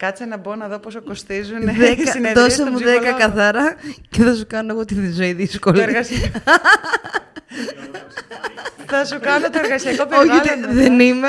Κάτσε 0.00 0.24
να 0.24 0.36
μπω 0.36 0.54
να 0.54 0.68
δω 0.68 0.78
πόσο 0.78 1.02
κοστίζουν 1.02 1.68
οι 1.68 2.06
συνεδρίες 2.06 2.34
Δώσε 2.34 2.70
μου 2.70 2.78
δέκα 2.78 3.12
καθαρά 3.12 3.76
και 4.08 4.22
θα 4.22 4.34
σου 4.34 4.46
κάνω 4.46 4.72
εγώ 4.72 4.84
τη 4.84 5.12
ζωή 5.12 5.32
δύσκολη. 5.32 5.80
θα 8.86 9.04
σου 9.04 9.20
κάνω 9.20 9.50
το 9.50 9.58
εργασιακό 9.62 10.06
περιβάλλον. 10.06 10.64
Όχι, 10.64 10.74
δεν 10.74 11.00
είμαι. 11.00 11.28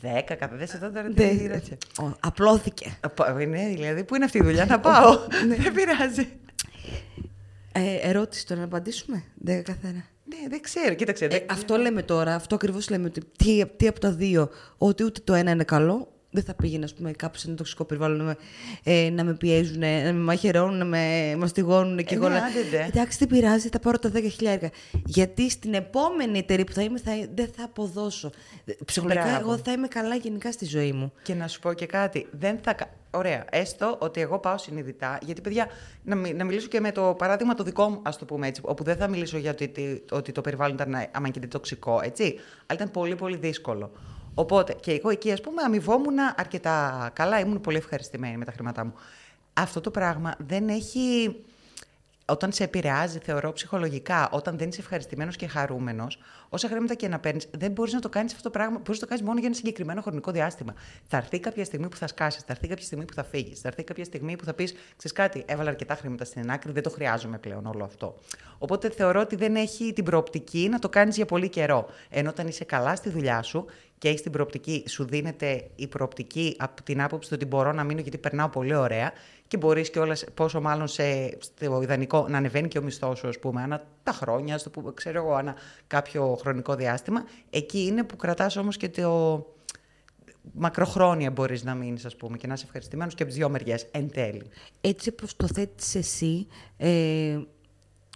Δέκα 0.00 0.34
καθαρά, 0.34 0.58
δεν 0.58 0.68
σε 0.68 0.78
τώρα 0.78 1.02
τι 1.02 1.76
Απλώθηκε. 2.20 2.98
Ναι, 3.48 3.68
δηλαδή, 3.74 4.04
πού 4.04 4.14
είναι 4.14 4.24
αυτή 4.24 4.38
η 4.38 4.42
δουλειά, 4.42 4.64
να 4.64 4.80
πάω. 4.80 5.18
Ναι. 5.48 5.54
Δεν 5.54 5.72
πειράζει. 5.72 6.28
Ε, 7.72 8.08
ερώτηση 8.08 8.46
τώρα 8.46 8.60
να 8.60 8.66
απαντήσουμε. 8.66 9.22
Δέκα 9.34 9.72
καθαρά. 9.72 10.04
Ναι, 10.24 10.48
δεν 10.48 10.60
ξέρω. 10.60 10.94
Κοίταξε. 10.94 11.24
Ε, 11.24 11.44
αυτό 11.50 11.76
λέμε 11.76 12.02
τώρα, 12.02 12.34
αυτό 12.34 12.54
ακριβώς 12.54 12.90
λέμε. 12.90 13.06
Ότι 13.06 13.22
τι, 13.36 13.66
τι 13.76 13.86
από 13.86 14.00
τα 14.00 14.12
δύο, 14.12 14.50
ότι 14.78 15.04
ούτε 15.04 15.20
το 15.24 15.34
ένα 15.34 15.50
είναι 15.50 15.64
καλό, 15.64 16.09
δεν 16.30 16.42
θα 16.42 16.54
πήγαινα 16.54 16.88
πούμε, 16.96 17.10
κάπου 17.10 17.38
σε 17.38 17.46
ένα 17.46 17.56
τοξικό 17.56 17.84
περιβάλλον 17.84 18.16
να 18.16 18.24
με, 18.24 18.36
ε, 18.82 19.10
να 19.10 19.24
με 19.24 19.34
πιέζουν, 19.34 19.78
να 19.78 19.86
με 19.86 20.12
μαχαιρώνουν, 20.12 20.78
να 20.78 20.84
με 20.84 21.34
μαστιγώνουν 21.38 21.96
και 21.96 22.14
ε, 22.14 22.16
εγώ. 22.16 22.28
Ναι, 22.28 22.40
Εντάξει, 22.86 23.18
δεν 23.18 23.28
πειράζει, 23.28 23.68
θα 23.68 23.78
πάρω 23.78 23.98
τα 23.98 24.10
10.000. 24.60 24.68
Γιατί 25.06 25.50
στην 25.50 25.74
επόμενη 25.74 26.38
εταιρεία 26.38 26.64
που 26.64 26.72
θα 26.72 26.82
είμαι 26.82 26.98
θα, 26.98 27.12
δεν 27.34 27.50
θα 27.56 27.64
αποδώσω. 27.64 28.30
Ψυχολογικά, 28.84 29.24
Μπράβο. 29.24 29.40
εγώ 29.40 29.60
θα 29.64 29.72
είμαι 29.72 29.88
καλά 29.88 30.14
γενικά 30.14 30.52
στη 30.52 30.64
ζωή 30.64 30.92
μου. 30.92 31.12
Και 31.22 31.34
να 31.34 31.48
σου 31.48 31.60
πω 31.60 31.72
και 31.72 31.86
κάτι. 31.86 32.26
Δεν 32.30 32.58
θα... 32.62 32.74
Ωραία. 33.10 33.44
Έστω 33.50 33.96
ότι 34.00 34.20
εγώ 34.20 34.38
πάω 34.38 34.58
συνειδητά. 34.58 35.18
Γιατί, 35.22 35.40
παιδιά, 35.40 35.68
να, 36.02 36.14
να 36.14 36.44
μιλήσω 36.44 36.68
και 36.68 36.80
με 36.80 36.92
το 36.92 37.14
παράδειγμα 37.18 37.54
το 37.54 37.62
δικό 37.62 37.88
μου, 37.88 38.00
ας 38.02 38.18
το 38.18 38.24
πούμε 38.24 38.46
έτσι. 38.46 38.60
Όπου 38.64 38.84
δεν 38.84 38.96
θα 38.96 39.08
μιλήσω 39.08 39.38
για 39.38 39.50
ότι, 39.50 40.02
ότι 40.10 40.32
το 40.32 40.40
περιβάλλον 40.40 40.74
ήταν 40.74 41.08
άμα 41.12 41.28
και 41.28 41.40
τοξικό, 41.46 42.00
έτσι. 42.02 42.22
Αλλά 42.66 42.80
ήταν 42.80 42.90
πολύ, 42.90 43.14
πολύ 43.14 43.36
δύσκολο. 43.36 43.92
Οπότε 44.34 44.72
και 44.72 44.92
εγώ 44.92 45.10
εκεί, 45.10 45.32
ας 45.32 45.40
πούμε, 45.40 45.62
αμοιβόμουν 45.62 46.18
αρκετά 46.36 47.10
καλά. 47.12 47.40
Ήμουν 47.40 47.60
πολύ 47.60 47.76
ευχαριστημένη 47.76 48.36
με 48.36 48.44
τα 48.44 48.52
χρήματά 48.52 48.84
μου. 48.84 48.94
Αυτό 49.52 49.80
το 49.80 49.90
πράγμα 49.90 50.34
δεν 50.38 50.68
έχει. 50.68 51.36
Όταν 52.24 52.52
σε 52.52 52.64
επηρεάζει, 52.64 53.18
θεωρώ 53.18 53.52
ψυχολογικά, 53.52 54.30
όταν 54.30 54.58
δεν 54.58 54.68
είσαι 54.68 54.80
ευχαριστημένος 54.80 55.36
και 55.36 55.46
χαρούμενος, 55.46 56.18
όσα 56.50 56.68
χρήματα 56.68 56.94
και 56.94 57.08
να 57.08 57.18
παίρνεις, 57.18 57.48
δεν 57.50 57.70
μπορείς 57.70 57.92
να 57.92 58.00
το 58.00 58.08
κάνεις 58.08 58.32
αυτό 58.32 58.42
το 58.42 58.50
πράγμα. 58.50 58.76
Μπορείς 58.76 59.00
να 59.00 59.06
το 59.06 59.06
κάνεις 59.06 59.22
μόνο 59.22 59.38
για 59.38 59.46
ένα 59.46 59.56
συγκεκριμένο 59.56 60.00
χρονικό 60.00 60.30
διάστημα. 60.30 60.74
Θα 61.08 61.16
έρθει 61.16 61.38
κάποια 61.40 61.64
στιγμή 61.64 61.88
που 61.88 61.96
θα 61.96 62.06
σκάσεις, 62.06 62.42
θα 62.42 62.52
έρθει 62.52 62.68
κάποια 62.68 62.84
στιγμή 62.84 63.04
που 63.04 63.14
θα 63.14 63.24
φύγεις, 63.24 63.60
θα 63.60 63.68
έρθει 63.68 63.84
κάποια 63.84 64.04
στιγμή 64.04 64.36
που 64.36 64.44
θα 64.44 64.54
πεις: 64.54 64.72
Ξέρεις 64.72 65.12
κάτι, 65.12 65.42
έβαλα 65.46 65.70
αρκετά 65.70 65.94
χρήματα 65.94 66.24
στην 66.24 66.50
άκρη, 66.50 66.72
δεν 66.72 66.82
το 66.82 66.90
χρειάζομαι 66.90 67.38
πλέον 67.38 67.66
όλο 67.66 67.84
αυτό. 67.84 68.14
Οπότε 68.58 68.90
θεωρώ 68.90 69.20
ότι 69.20 69.36
δεν 69.36 69.56
έχει 69.56 69.92
την 69.92 70.04
προοπτική 70.04 70.68
να 70.70 70.78
το 70.78 70.88
κάνεις 70.88 71.16
για 71.16 71.26
πολύ 71.26 71.48
καιρό. 71.48 71.86
Ενώ 72.08 72.30
όταν 72.30 72.46
είσαι 72.46 72.64
καλά 72.64 72.96
στη 72.96 73.10
δουλειά 73.10 73.42
σου 73.42 73.66
και 73.98 74.08
έχεις 74.08 74.22
την 74.22 74.32
προοπτική, 74.32 74.84
σου 74.88 75.04
δίνεται 75.04 75.70
η 75.76 75.86
προοπτική 75.86 76.56
από 76.58 76.82
την 76.82 77.02
άποψη 77.02 77.34
ότι 77.34 77.44
μπορώ 77.44 77.72
να 77.72 77.84
μείνω 77.84 78.00
γιατί 78.00 78.18
περνάω 78.18 78.48
πολύ 78.48 78.74
ωραία 78.74 79.12
και 79.50 79.56
μπορείς 79.56 79.90
και 79.90 79.98
όλα, 79.98 80.16
πόσο 80.34 80.60
μάλλον 80.60 80.88
σε, 80.88 81.36
στο 81.40 81.82
ιδανικό, 81.82 82.26
να 82.28 82.36
ανεβαίνει 82.36 82.68
και 82.68 82.78
ο 82.78 82.82
μισθός 82.82 83.18
σου, 83.18 83.28
ας 83.28 83.38
πούμε, 83.38 83.62
ανά 83.62 83.82
τα 84.02 84.12
χρόνια, 84.12 84.58
στο 84.58 84.70
που 84.70 84.94
ξέρω 84.94 85.18
εγώ, 85.18 85.34
ανά 85.34 85.54
κάποιο 85.86 86.36
χρονικό 86.40 86.74
διάστημα. 86.74 87.24
Εκεί 87.50 87.80
είναι 87.84 88.02
που 88.04 88.16
κρατάς 88.16 88.56
όμως 88.56 88.76
και 88.76 88.88
το. 88.88 89.44
Μακροχρόνια 90.52 91.30
μπορείς 91.30 91.64
να 91.64 91.74
μείνεις, 91.74 92.04
ας 92.04 92.16
πούμε, 92.16 92.36
και 92.36 92.46
να 92.46 92.52
είσαι 92.52 92.64
ευχαριστημένος 92.64 93.14
και 93.14 93.22
από 93.22 93.30
τις 93.30 93.40
δύο 93.40 93.48
μεριές, 93.50 93.86
εν 93.90 94.10
τέλει. 94.10 94.42
Έτσι, 94.80 95.08
όπω 95.08 95.26
το 95.36 95.46
θέτεις 95.46 95.94
εσύ, 95.94 96.46
ε, 96.76 97.38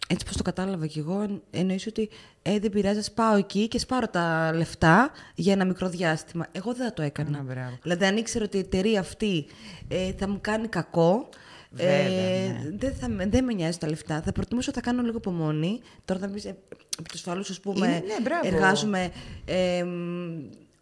έτσι 0.07 0.25
πως 0.25 0.35
το 0.37 0.43
κατάλαβα 0.43 0.87
κι 0.87 0.99
εγώ, 0.99 1.21
εν- 1.21 1.41
εννοείς 1.51 1.87
ότι 1.87 2.09
ε, 2.41 2.59
δεν 2.59 2.69
πειράζει, 2.69 2.99
ας 2.99 3.11
πάω 3.11 3.35
εκεί 3.35 3.67
κι 3.67 3.79
ας 3.79 3.88
πάρω 3.88 4.07
τα 4.07 4.51
λεφτά 4.53 5.11
για 5.35 5.53
ένα 5.53 5.65
μικρό 5.65 5.89
διάστημα. 5.89 6.47
Εγώ 6.51 6.73
δεν 6.73 6.85
θα 6.85 6.93
το 6.93 7.01
έκανα. 7.01 7.37
Α, 7.37 7.41
μπράβο. 7.41 7.77
δηλαδή, 7.81 8.05
αν 8.05 8.17
ήξερα 8.17 8.45
ότι 8.45 8.57
η 8.57 8.59
εταιρεία 8.59 8.99
αυτή 8.99 9.45
ε, 9.87 10.11
θα 10.17 10.27
μου 10.29 10.37
κάνει 10.41 10.67
κακό, 10.67 11.29
Βέβαια, 11.75 11.95
ε, 11.95 12.47
ναι. 12.47 12.69
δεν, 12.77 12.93
θα, 12.99 13.09
με- 13.09 13.25
δεν 13.27 13.43
με 13.43 13.53
νοιάζει 13.53 13.77
τα 13.77 13.87
λεφτά. 13.89 14.21
Θα 14.25 14.31
προτιμούσα 14.31 14.71
να 14.75 14.81
τα 14.81 14.89
κάνω 14.89 15.01
λίγο 15.01 15.17
υπομονή. 15.17 15.81
Τώρα 16.05 16.19
θα 16.19 16.27
πεις, 16.27 16.45
ε, 16.45 16.49
επί 16.99 17.09
του 17.09 17.19
ασφαλούς, 17.19 17.49
ας 17.49 17.59
πούμε, 17.59 17.87
Είναι- 17.87 18.03
ναι, 18.07 18.15
μπράβο. 18.21 18.47
εργάζομαι... 18.47 19.11
Ε, 19.45 19.83
μ, 19.83 19.87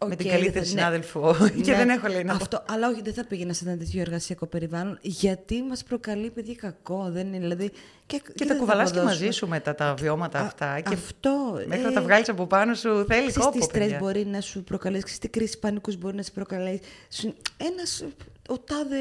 Με 0.06 0.10
οκ, 0.12 0.16
την 0.18 0.28
καλύτερη 0.28 0.50
δεν 0.50 0.52
θα- 0.52 0.58
ναι. 0.58 0.64
συνάδελφο. 0.80 1.34
και 1.64 1.70
Ναι, 1.70 1.76
δεν 1.76 1.88
έχω 1.88 2.06
λέει 2.08 2.24
να 2.24 2.30
πω. 2.36 2.42
Αυτό, 2.42 2.64
αλλά 2.68 2.88
όχι, 2.88 3.02
δεν 3.02 3.14
θα 3.14 3.24
πήγαινα 3.24 3.52
σε 3.52 3.68
ένα 3.68 3.76
τέτοιο 3.78 4.00
εργασιακό 4.00 4.46
περιβάλλον, 4.46 4.98
γιατί 5.02 5.62
μας 5.62 5.84
προκαλεί 5.84 6.30
παιδί 6.30 6.54
κακό. 6.56 7.08
Δεν 7.10 7.26
είναι, 7.26 7.38
δηλαδή, 7.38 7.70
και, 8.06 8.16
Και 8.16 8.32
δεν 8.36 8.46
τα 8.48 8.54
θα 8.54 8.60
κουβαλάς 8.60 8.90
και 8.90 8.98
αποδώσουμε. 8.98 9.24
μαζί 9.26 9.36
σου 9.36 9.48
μετά 9.48 9.74
τα 9.74 9.94
βιώματα 9.94 10.38
Α, 10.38 10.44
αυτά. 10.44 10.80
Και 10.80 10.94
Αυτό. 10.94 11.60
μέχρι 11.66 11.84
να 11.84 11.92
τα 11.92 12.02
βγάλεις 12.02 12.28
από 12.28 12.46
πάνω 12.46 12.74
σου 12.74 12.88
θέλει 12.88 13.04
Ξέρεις 13.06 13.34
τι 13.34 13.40
κόπο, 13.40 13.62
στρες 13.62 13.82
παιδιά. 13.82 13.98
μπορεί 13.98 14.26
να 14.26 14.40
σου 14.40 14.62
προκαλέσει, 14.64 15.02
ξέρεις 15.02 15.20
τι 15.20 15.28
κρίσεις 15.28 15.58
πανικού 15.58 15.96
μπορεί 15.96 16.16
να 16.16 16.22
σου 16.22 16.32
προκαλέσει. 16.32 16.80
Σου- 17.10 17.34
Ένας, 17.56 18.04
ο 18.48 18.58
τάδε 18.58 18.96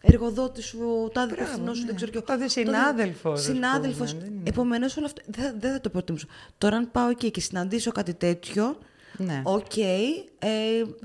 εργοδότης 0.00 0.64
σου, 0.64 0.78
ο 1.04 1.08
τάδε 1.08 1.26
Μπράβο, 1.34 1.42
υπευθυνό 1.42 1.74
σου, 1.74 1.80
ναι. 1.80 1.86
δεν 1.86 1.96
ξέρω 1.96 2.10
και 2.10 2.18
ο 2.18 2.22
Τάδε 2.22 2.48
συνάδελφος, 2.48 3.38
ας 3.38 3.44
Συνάδελφος. 3.44 4.10
πούμε, 4.10 4.24
δεν 4.24 4.32
είναι. 4.32 4.48
Επομένως, 4.48 4.96
όλο 4.96 5.06
αυτό 5.06 5.22
δεν, 5.26 5.54
δεν 5.60 5.72
θα 5.72 5.80
το 5.80 5.88
προτιμούσα. 5.90 6.26
Τώρα, 6.58 6.76
αν 6.76 6.90
πάω 6.90 7.08
εκεί 7.08 7.30
και 7.30 7.40
συναντήσω 7.40 7.92
κάτι 7.92 8.14
τέτοιο, 8.14 8.78
Ναι. 9.18 9.40
Οκ. 9.44 9.76
Ε, 9.76 9.86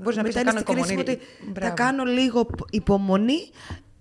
Μπορείς 0.02 0.16
να 0.16 0.22
πεις, 0.22 0.34
μετά 0.34 0.40
θα 0.40 0.40
είναι 0.40 0.50
κάνω 0.50 0.58
στη 0.58 0.64
κρίση 0.72 0.94
μου 0.94 1.00
υπομονή. 1.00 1.10
ότι 1.10 1.18
θα 1.44 1.50
Μπράβο. 1.50 1.74
κάνω 1.74 2.04
λίγο 2.04 2.46
υπομονή 2.70 3.50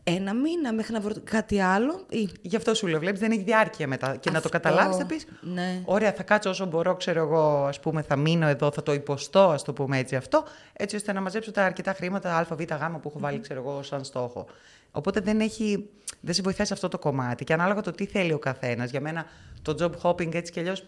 ένα 0.03 0.33
μήνα 0.33 0.73
μέχρι 0.73 0.93
να 0.93 0.99
βρω 0.99 1.13
κάτι 1.23 1.59
άλλο. 1.59 2.05
Ή... 2.09 2.29
Γι' 2.41 2.55
αυτό 2.55 2.73
σου 2.73 2.87
λέω, 2.87 2.99
βλέπεις, 2.99 3.19
δεν 3.19 3.31
έχει 3.31 3.41
διάρκεια 3.41 3.87
μετά. 3.87 4.15
Και 4.15 4.29
να 4.29 4.41
το 4.41 4.45
Αυτό, 4.45 4.49
καταλάβεις 4.49 4.97
θα 4.97 5.05
πεις, 5.05 5.27
ναι. 5.41 5.81
ωραία, 5.85 6.11
θα 6.13 6.23
κάτσω 6.23 6.49
όσο 6.49 6.65
μπορώ, 6.65 6.95
ξέρω 6.95 7.19
εγώ, 7.19 7.65
ας 7.65 7.79
πούμε, 7.79 8.01
θα 8.01 8.15
μείνω 8.15 8.47
εδώ, 8.47 8.71
θα 8.71 8.83
το 8.83 8.93
υποστώ, 8.93 9.49
ας 9.49 9.63
το 9.63 9.73
πούμε 9.73 9.97
έτσι 9.97 10.15
αυτό, 10.15 10.43
έτσι 10.73 10.95
ώστε 10.95 11.13
να 11.13 11.21
μαζέψω 11.21 11.51
τα 11.51 11.65
αρκετά 11.65 11.93
χρήματα 11.93 12.37
α, 12.37 12.43
β, 12.43 12.61
γ 12.61 12.99
που 13.01 13.07
έχω 13.09 13.19
βάλει, 13.19 13.39
ξέρω 13.39 13.59
εγώ, 13.59 13.83
σαν 13.83 14.03
στόχο. 14.03 14.45
Οπότε 14.91 15.19
δεν 15.19 15.39
έχει, 15.39 15.89
δεν 16.19 16.33
σε 16.33 16.41
βοηθάει 16.41 16.65
σε 16.65 16.73
αυτό 16.73 16.87
το 16.87 16.99
κομμάτι. 16.99 17.43
Και 17.43 17.53
ανάλογα 17.53 17.81
το 17.81 17.91
τι 17.91 18.05
θέλει 18.05 18.33
ο 18.33 18.39
καθένας. 18.39 18.89
Για 18.89 19.01
μένα 19.01 19.25
το 19.61 19.75
job 19.79 20.09
hopping 20.09 20.33
έτσι 20.33 20.51
κι 20.51 20.59
αλλιώς 20.59 20.83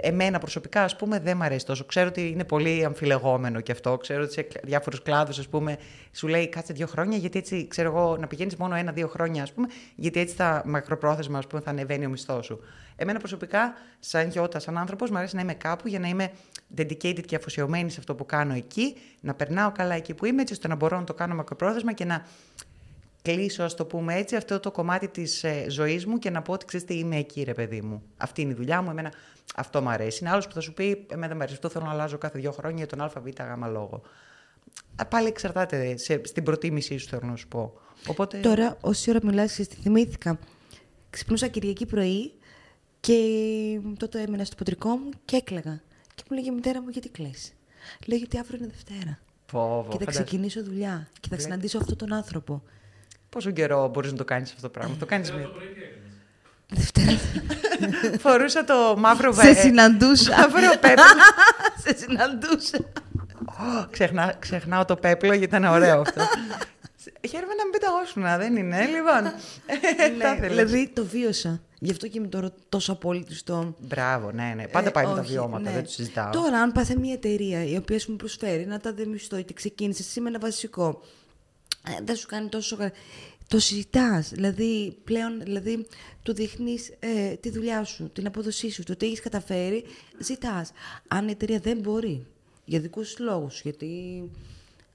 εμένα 0.00 0.38
προσωπικά, 0.38 0.82
ας 0.82 0.96
πούμε, 0.96 1.18
δεν 1.20 1.36
μ' 1.36 1.42
αρέσει 1.42 1.66
τόσο. 1.66 1.84
Ξέρω 1.84 2.08
ότι 2.08 2.28
είναι 2.28 2.44
πολύ 2.44 2.84
αμφιλεγόμενο 2.84 3.60
και 3.60 3.72
αυτό. 3.72 3.96
Ξέρω 3.96 4.22
ότι 4.22 4.32
σε 4.32 4.46
διάφορους 4.62 5.02
κλάδους, 5.02 5.38
ας 5.38 5.48
πούμε, 5.48 5.76
σου 6.12 6.28
λέει 6.28 6.48
κάτσε 6.48 6.72
δύο 6.72 6.86
χρόνια, 6.86 7.18
γιατί 7.18 7.38
έτσι, 7.38 7.66
ξέρω 7.66 7.88
εγώ, 7.88 8.16
να 8.16 8.26
πηγαίνεις 8.26 8.56
μόνο 8.56 8.74
ένα-δύο 8.74 9.08
χρόνια, 9.08 9.42
ας 9.42 9.52
πούμε, 9.52 9.66
γιατί 9.94 10.20
έτσι 10.20 10.34
θα 10.34 10.62
μακροπρόθεσμα, 10.66 11.38
ας 11.38 11.46
πούμε, 11.46 11.60
θα 11.60 11.70
ανεβαίνει 11.70 12.06
ο 12.06 12.08
μισθός 12.08 12.44
σου. 12.44 12.60
Εμένα 12.96 13.18
προσωπικά, 13.18 13.74
σαν 13.98 14.28
γιώτα, 14.28 14.58
σαν 14.58 14.78
άνθρωπος, 14.78 15.10
μου 15.10 15.18
αρέσει 15.18 15.34
να 15.34 15.40
είμαι 15.40 15.54
κάπου 15.54 15.88
για 15.88 15.98
να 15.98 16.08
είμαι 16.08 16.30
dedicated 16.76 17.24
και 17.26 17.36
αφοσιωμένη 17.36 17.90
σε 17.90 17.96
αυτό 17.98 18.14
που 18.14 18.26
κάνω 18.26 18.54
εκεί, 18.54 18.96
να 19.20 19.34
περνάω 19.34 19.72
καλά 19.72 19.94
εκεί 19.94 20.14
που 20.14 20.26
είμαι, 20.26 20.40
έτσι 20.40 20.52
ώστε 20.52 20.68
να 20.68 20.74
μπορώ 20.74 20.98
να 20.98 21.04
το 21.04 21.14
κάνω 21.14 21.34
μακροπρόθεσμα 21.34 21.92
και 21.92 22.04
να 22.04 22.26
κλείσω, 23.22 23.62
ας 23.62 23.74
το 23.74 23.84
πούμε 23.84 24.14
έτσι, 24.14 24.36
αυτό 24.36 24.60
το 24.60 24.70
κομμάτι 24.70 25.08
της 25.08 25.44
ε, 25.44 25.66
ζωής 25.68 26.06
μου 26.06 26.18
και 26.18 26.30
να 26.30 26.42
πω 26.42 26.52
ότι 26.52 26.64
ξέρει 26.64 26.84
τι 26.84 26.98
είμαι 26.98 27.16
εκεί, 27.16 27.42
ρε 27.42 27.54
παιδί 27.54 27.80
μου. 27.80 28.02
Αυτή 28.16 28.40
είναι 28.42 28.52
η 28.52 28.54
δουλειά 28.54 28.82
μου. 28.82 28.90
Εμένα 28.90 29.12
αυτό 29.56 29.82
μου 29.82 29.88
αρέσει. 29.88 30.18
Είναι 30.24 30.32
άλλος 30.32 30.46
που 30.46 30.52
θα 30.54 30.60
σου 30.60 30.72
πει: 30.72 31.06
Εμένα 31.10 31.26
δεν 31.28 31.36
μου 31.36 31.42
αρέσει 31.42 31.54
αυτό, 31.54 31.68
θέλω 31.68 31.84
να 31.84 31.90
αλλάζω 31.90 32.18
κάθε 32.18 32.38
δύο 32.38 32.52
χρόνια 32.52 32.76
για 32.76 32.86
τον 32.86 33.00
ΑΒ 33.00 33.12
γ 33.28 33.70
λόγο. 33.72 34.02
Α, 34.96 35.06
Πάλι 35.06 35.26
εξαρτάται 35.28 35.96
σε, 35.96 36.20
στην 36.24 36.42
προτίμησή 36.42 36.96
σου, 36.96 37.08
θέλω 37.08 37.26
να 37.26 37.36
σου 37.36 37.48
πω. 37.48 37.72
Οπότε. 38.06 38.38
Τώρα, 38.38 38.76
όση 38.80 39.10
ώρα 39.10 39.18
μιλάς, 39.22 39.50
ξέρεις 39.50 39.68
τι 39.70 39.76
θυμήθηκα. 39.80 40.38
Ξυπνούσα 41.10 41.46
Κυριακή 41.46 41.86
πρωί 41.86 42.32
και 43.00 43.16
τότε 43.96 44.22
έμενα 44.22 44.44
στο 44.44 44.54
ποτρικό 44.56 44.88
μου 44.88 45.08
και 45.24 45.36
έκλαιγα. 45.36 45.80
Και 46.14 46.22
μου 46.30 46.36
λέγε 46.36 46.50
η 46.50 46.54
μητέρα 46.54 46.82
μου, 46.82 46.88
γιατί 46.88 47.08
κλαις; 47.08 47.52
Λέω, 48.06 48.18
γιατί 48.18 48.38
αύριο 48.38 48.58
είναι 48.58 48.66
Δευτέρα. 48.66 49.18
Πω, 49.52 49.60
πω, 49.60 49.82
και 49.82 49.88
θα 49.92 49.98
φαντάζομαι. 49.98 50.24
ξεκινήσω 50.24 50.62
δουλειά 50.64 51.08
και 51.12 51.28
θα 51.28 51.28
Βλέ- 51.28 51.40
συναντήσω 51.40 51.78
αυτόν 51.78 51.96
τον 51.96 52.12
άνθρωπο. 52.12 52.62
Πόσο 53.32 53.50
καιρό 53.50 53.88
μπορείς 53.88 54.10
να 54.10 54.16
το 54.16 54.24
κάνεις 54.24 54.50
αυτό 54.50 54.62
το 54.62 54.68
πράγμα; 54.68 54.96
το 54.98 55.06
κάνεις 55.06 55.28
Τώρα 55.28 55.40
με. 55.40 55.46
το 55.46 55.52
πρωί 55.52 55.66
τι 55.68 55.80
έκανες; 55.82 57.20
Δευτέρα 57.20 58.18
Φορούσα 58.18 58.64
το 58.64 58.94
μαύρο 58.98 59.32
σε 59.32 59.42
βέ- 59.42 59.58
συναντούσα. 59.58 60.36
Μαύρο 60.38 60.78
πέπλο. 60.80 61.04
σε 61.84 61.96
συναντούσα. 61.96 62.78
Ω, 63.44 63.86
Ξεχνά, 63.90 64.34
ξεχνάω 64.38 64.84
το 64.84 64.96
πέπλο 64.96 65.28
γιατί 65.28 65.44
ήταν 65.44 65.64
ωραίο 65.64 66.00
αυτό. 66.00 66.20
Χαίρομαι 67.28 67.54
να 67.54 67.62
μην 67.64 67.72
πεταγώσουν, 67.72 68.22
δεν 68.38 68.56
είναι. 68.56 68.86
Λοιπόν. 68.86 69.22
Ναι, 69.22 70.18
Τα 70.24 70.32
ήθελες. 70.32 70.48
δηλαδή 70.50 70.88
το 70.88 71.04
βίωσα. 71.04 71.60
Γι' 71.78 71.90
αυτό 71.90 72.08
και 72.08 72.18
είμαι 72.18 72.26
τώρα 72.26 72.52
τόσο 72.68 72.92
απόλυτη 72.92 73.34
στο. 73.34 73.74
Μπράβο, 73.78 74.30
ναι, 74.32 74.52
ναι. 74.56 74.66
Πάντα 74.68 74.88
Ε, 74.88 74.90
πάει 74.90 75.06
με 75.06 75.14
τα 75.14 75.20
όχι, 75.20 75.32
βιώματα, 75.32 75.62
ναι. 75.62 75.70
δεν 75.74 75.84
του 75.84 75.90
συζητάω. 75.90 76.30
Τώρα, 76.30 76.58
αν 76.58 76.72
πάθε 76.72 76.96
μια 76.96 77.12
εταιρεία 77.12 77.64
η 77.64 77.76
οποία 77.76 77.98
σου 77.98 78.10
μου 78.10 78.16
προσφέρει 78.16 78.66
να 78.66 78.78
τα 78.78 78.94
μισθό, 79.08 79.36
είτε 79.36 79.52
ξεκίνησε 79.52 80.02
εσύ 80.02 80.20
με 80.20 80.28
ένα 80.28 80.38
βασικό, 80.38 80.88
ε, 80.88 80.96
δεν 82.04 82.16
σου 82.16 82.26
κάνει 82.26 82.48
τόσο. 82.48 82.76
γρα- 82.76 82.92
Το 83.48 83.58
συζητάς. 83.58 84.28
Δηλαδή, 84.28 84.96
πλέον 85.04 85.40
δηλαδή, 85.42 85.86
του 86.22 86.32
δείχνεις 86.34 86.92
ε, 86.98 87.34
τη 87.34 87.50
δουλειά 87.50 87.84
σου, 87.84 88.10
την 88.12 88.26
απόδοσή 88.26 88.70
σου, 88.70 88.82
το 88.82 88.96
τι 88.96 89.06
έχεις 89.06 89.20
καταφέρει. 89.20 89.84
Ζητάς. 90.18 90.70
Αν 91.08 91.28
η 91.28 91.30
εταιρεία 91.30 91.58
δεν 91.58 91.78
μπορεί, 91.78 92.26
για 92.64 92.80
δικούς 92.80 93.18
λόγους, 93.18 93.60
γιατί 93.60 94.22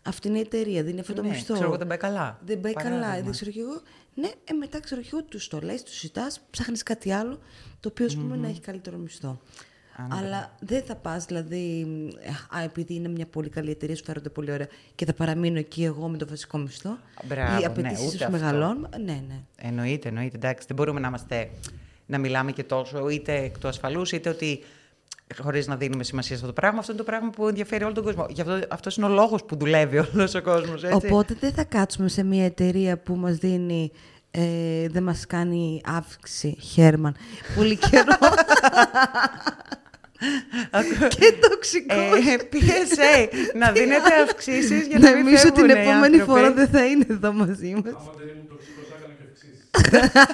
αυτή 0.02 0.28
είναι 0.28 0.38
η 0.38 0.42
εταιρεία, 0.42 0.84
δίνει 0.84 1.00
αυτό 1.00 1.14
το 1.14 1.22
Ναι, 1.22 1.28
μισθό. 1.30 1.54
ξέρω 1.54 1.68
εγώ, 1.68 1.78
δεν 1.78 1.88
πάει 1.88 1.98
καλά. 1.98 2.40
Δεν 2.46 2.62
πάει 2.62 2.74
καλά, 2.74 2.90
Παράδειγμα. 2.90 3.22
δεν 3.24 3.32
ξέρω 3.32 3.52
κι 3.52 3.60
εγώ. 3.60 3.82
Ναι, 4.14 4.28
ε, 4.44 4.54
μετά 4.54 4.80
ξέρω 4.80 5.02
κι 5.02 5.10
εγώ, 5.14 5.24
τους 5.24 5.48
το 5.48 5.60
λες, 5.62 5.84
τους 5.84 6.00
ζητάς, 6.00 6.42
ψάχνεις 6.50 6.84
κάτι 6.84 7.12
άλλο, 7.12 7.40
το 7.80 7.90
οποίο 7.90 8.06
ας 8.06 8.16
πούμε 8.16 8.36
να 8.36 8.48
έχει 8.48 8.60
καλύτερο 8.60 8.98
μισθό. 8.98 9.42
Α, 10.00 10.08
ναι, 10.08 10.16
Αλλά 10.26 10.52
δεν 10.60 10.84
θα 10.84 10.96
πας, 10.96 11.26
δηλαδή, 11.26 11.88
α, 12.58 12.64
επειδή 12.64 12.94
είναι 12.94 13.08
μια 13.08 13.26
πολύ 13.26 13.50
καλή 13.50 13.70
εταιρεία, 13.72 13.96
σου 13.96 14.04
φέρονται 14.04 14.30
πολύ 14.30 14.52
ωραία 14.52 14.68
και 14.96 15.06
θα 15.06 15.14
παραμείνω 15.14 15.58
εκεί 15.58 15.84
εγώ 15.84 16.08
με 16.08 16.18
το 16.18 16.28
βασικό 16.28 16.58
μισθό. 16.58 16.98
Μπράβο, 17.24 17.56
Οι 17.58 17.60
ναι, 17.60 17.66
απαιτήσεις 17.66 18.08
ούτε 18.08 18.18
σου 18.18 18.24
αυτό. 18.24 18.38
μεγαλώνουν. 18.38 18.88
Ναι, 19.06 19.24
ναι. 19.28 19.40
Εννοείται, 19.58 20.08
εννοείται. 20.08 20.36
Εντάξει, 20.36 20.68
δεν 20.68 20.76
μπορούμε 20.76 21.00
να 21.00 21.08
είμαστε 21.08 21.50
να 22.06 22.18
μιλάμε 22.18 22.52
και 22.52 22.64
τόσο 22.64 23.10
είτε 23.10 23.36
εκ 23.36 23.60
του 23.60 23.68
ασφαλούς, 23.68 24.12
είτε 24.12 24.30
ότι 24.30 24.64
χωρίς 25.42 25.68
να 25.68 25.76
δίνουμε 25.76 26.04
σημασία 26.04 26.36
σε 26.38 26.42
αυτό 26.44 26.48
το 26.48 26.62
πράγμα. 26.62 26.80
Αυτό 26.80 26.92
είναι 26.92 27.02
το 27.02 27.08
πράγμα 27.08 27.30
που 27.30 27.48
ενδιαφέρει 27.48 27.84
όλο 27.84 27.94
τον 27.94 28.04
κόσμο. 28.04 28.26
Γι' 28.30 28.42
αυτό 28.42 28.60
αυτός 28.70 28.98
είναι 28.98 29.06
ο 29.06 29.10
λόγος 29.10 29.44
που 29.44 29.56
δουλεύει 29.58 29.98
όλος 30.14 30.36
ο 30.36 30.42
κόσμος. 30.42 30.84
Οπότε 30.84 31.36
δεν 31.40 31.54
θα 31.54 31.64
κάτσουμε 31.64 32.08
σε 32.10 32.24
μια 32.24 32.46
εταιρεία 32.46 32.98
που 32.98 33.16
μας 33.16 33.36
δίνει, 33.36 33.92
ε, 34.32 34.88
δεν 34.90 35.04
μας 35.04 35.26
κάνει 35.26 35.82
αύξηση, 35.86 36.58
Χέρμαν, 36.62 37.16
πολύ 37.56 37.78
καιρό. 37.78 38.14
και 41.10 41.34
τοξικός. 41.50 41.96
Ε, 41.98 42.38
PSA, 42.54 43.28
να 43.62 43.72
δίνετε 43.72 44.22
αυξήσεις 44.24 44.88
για 44.88 45.00
να 45.00 45.10
μην 45.12 45.24
Νομίζω 45.24 45.52
την 45.52 45.54
φεύγουν 45.54 45.70
οι 45.70 45.82
επόμενη 45.82 46.20
άνθρωποι. 46.20 46.40
φορά 46.40 46.52
δεν 46.54 46.68
θα 46.68 46.86
είναι 46.86 47.06
εδώ 47.10 47.34
μαζί 47.34 47.74
μας. 47.86 47.94
Άμα 47.94 48.14
δεν 48.18 48.28
ήμουν 48.28 48.48
τοξικός, 48.50 48.86
θα 48.90 48.96
έκανα 48.98 49.14
και 49.14 49.24
αυξήσεις. 49.30 50.28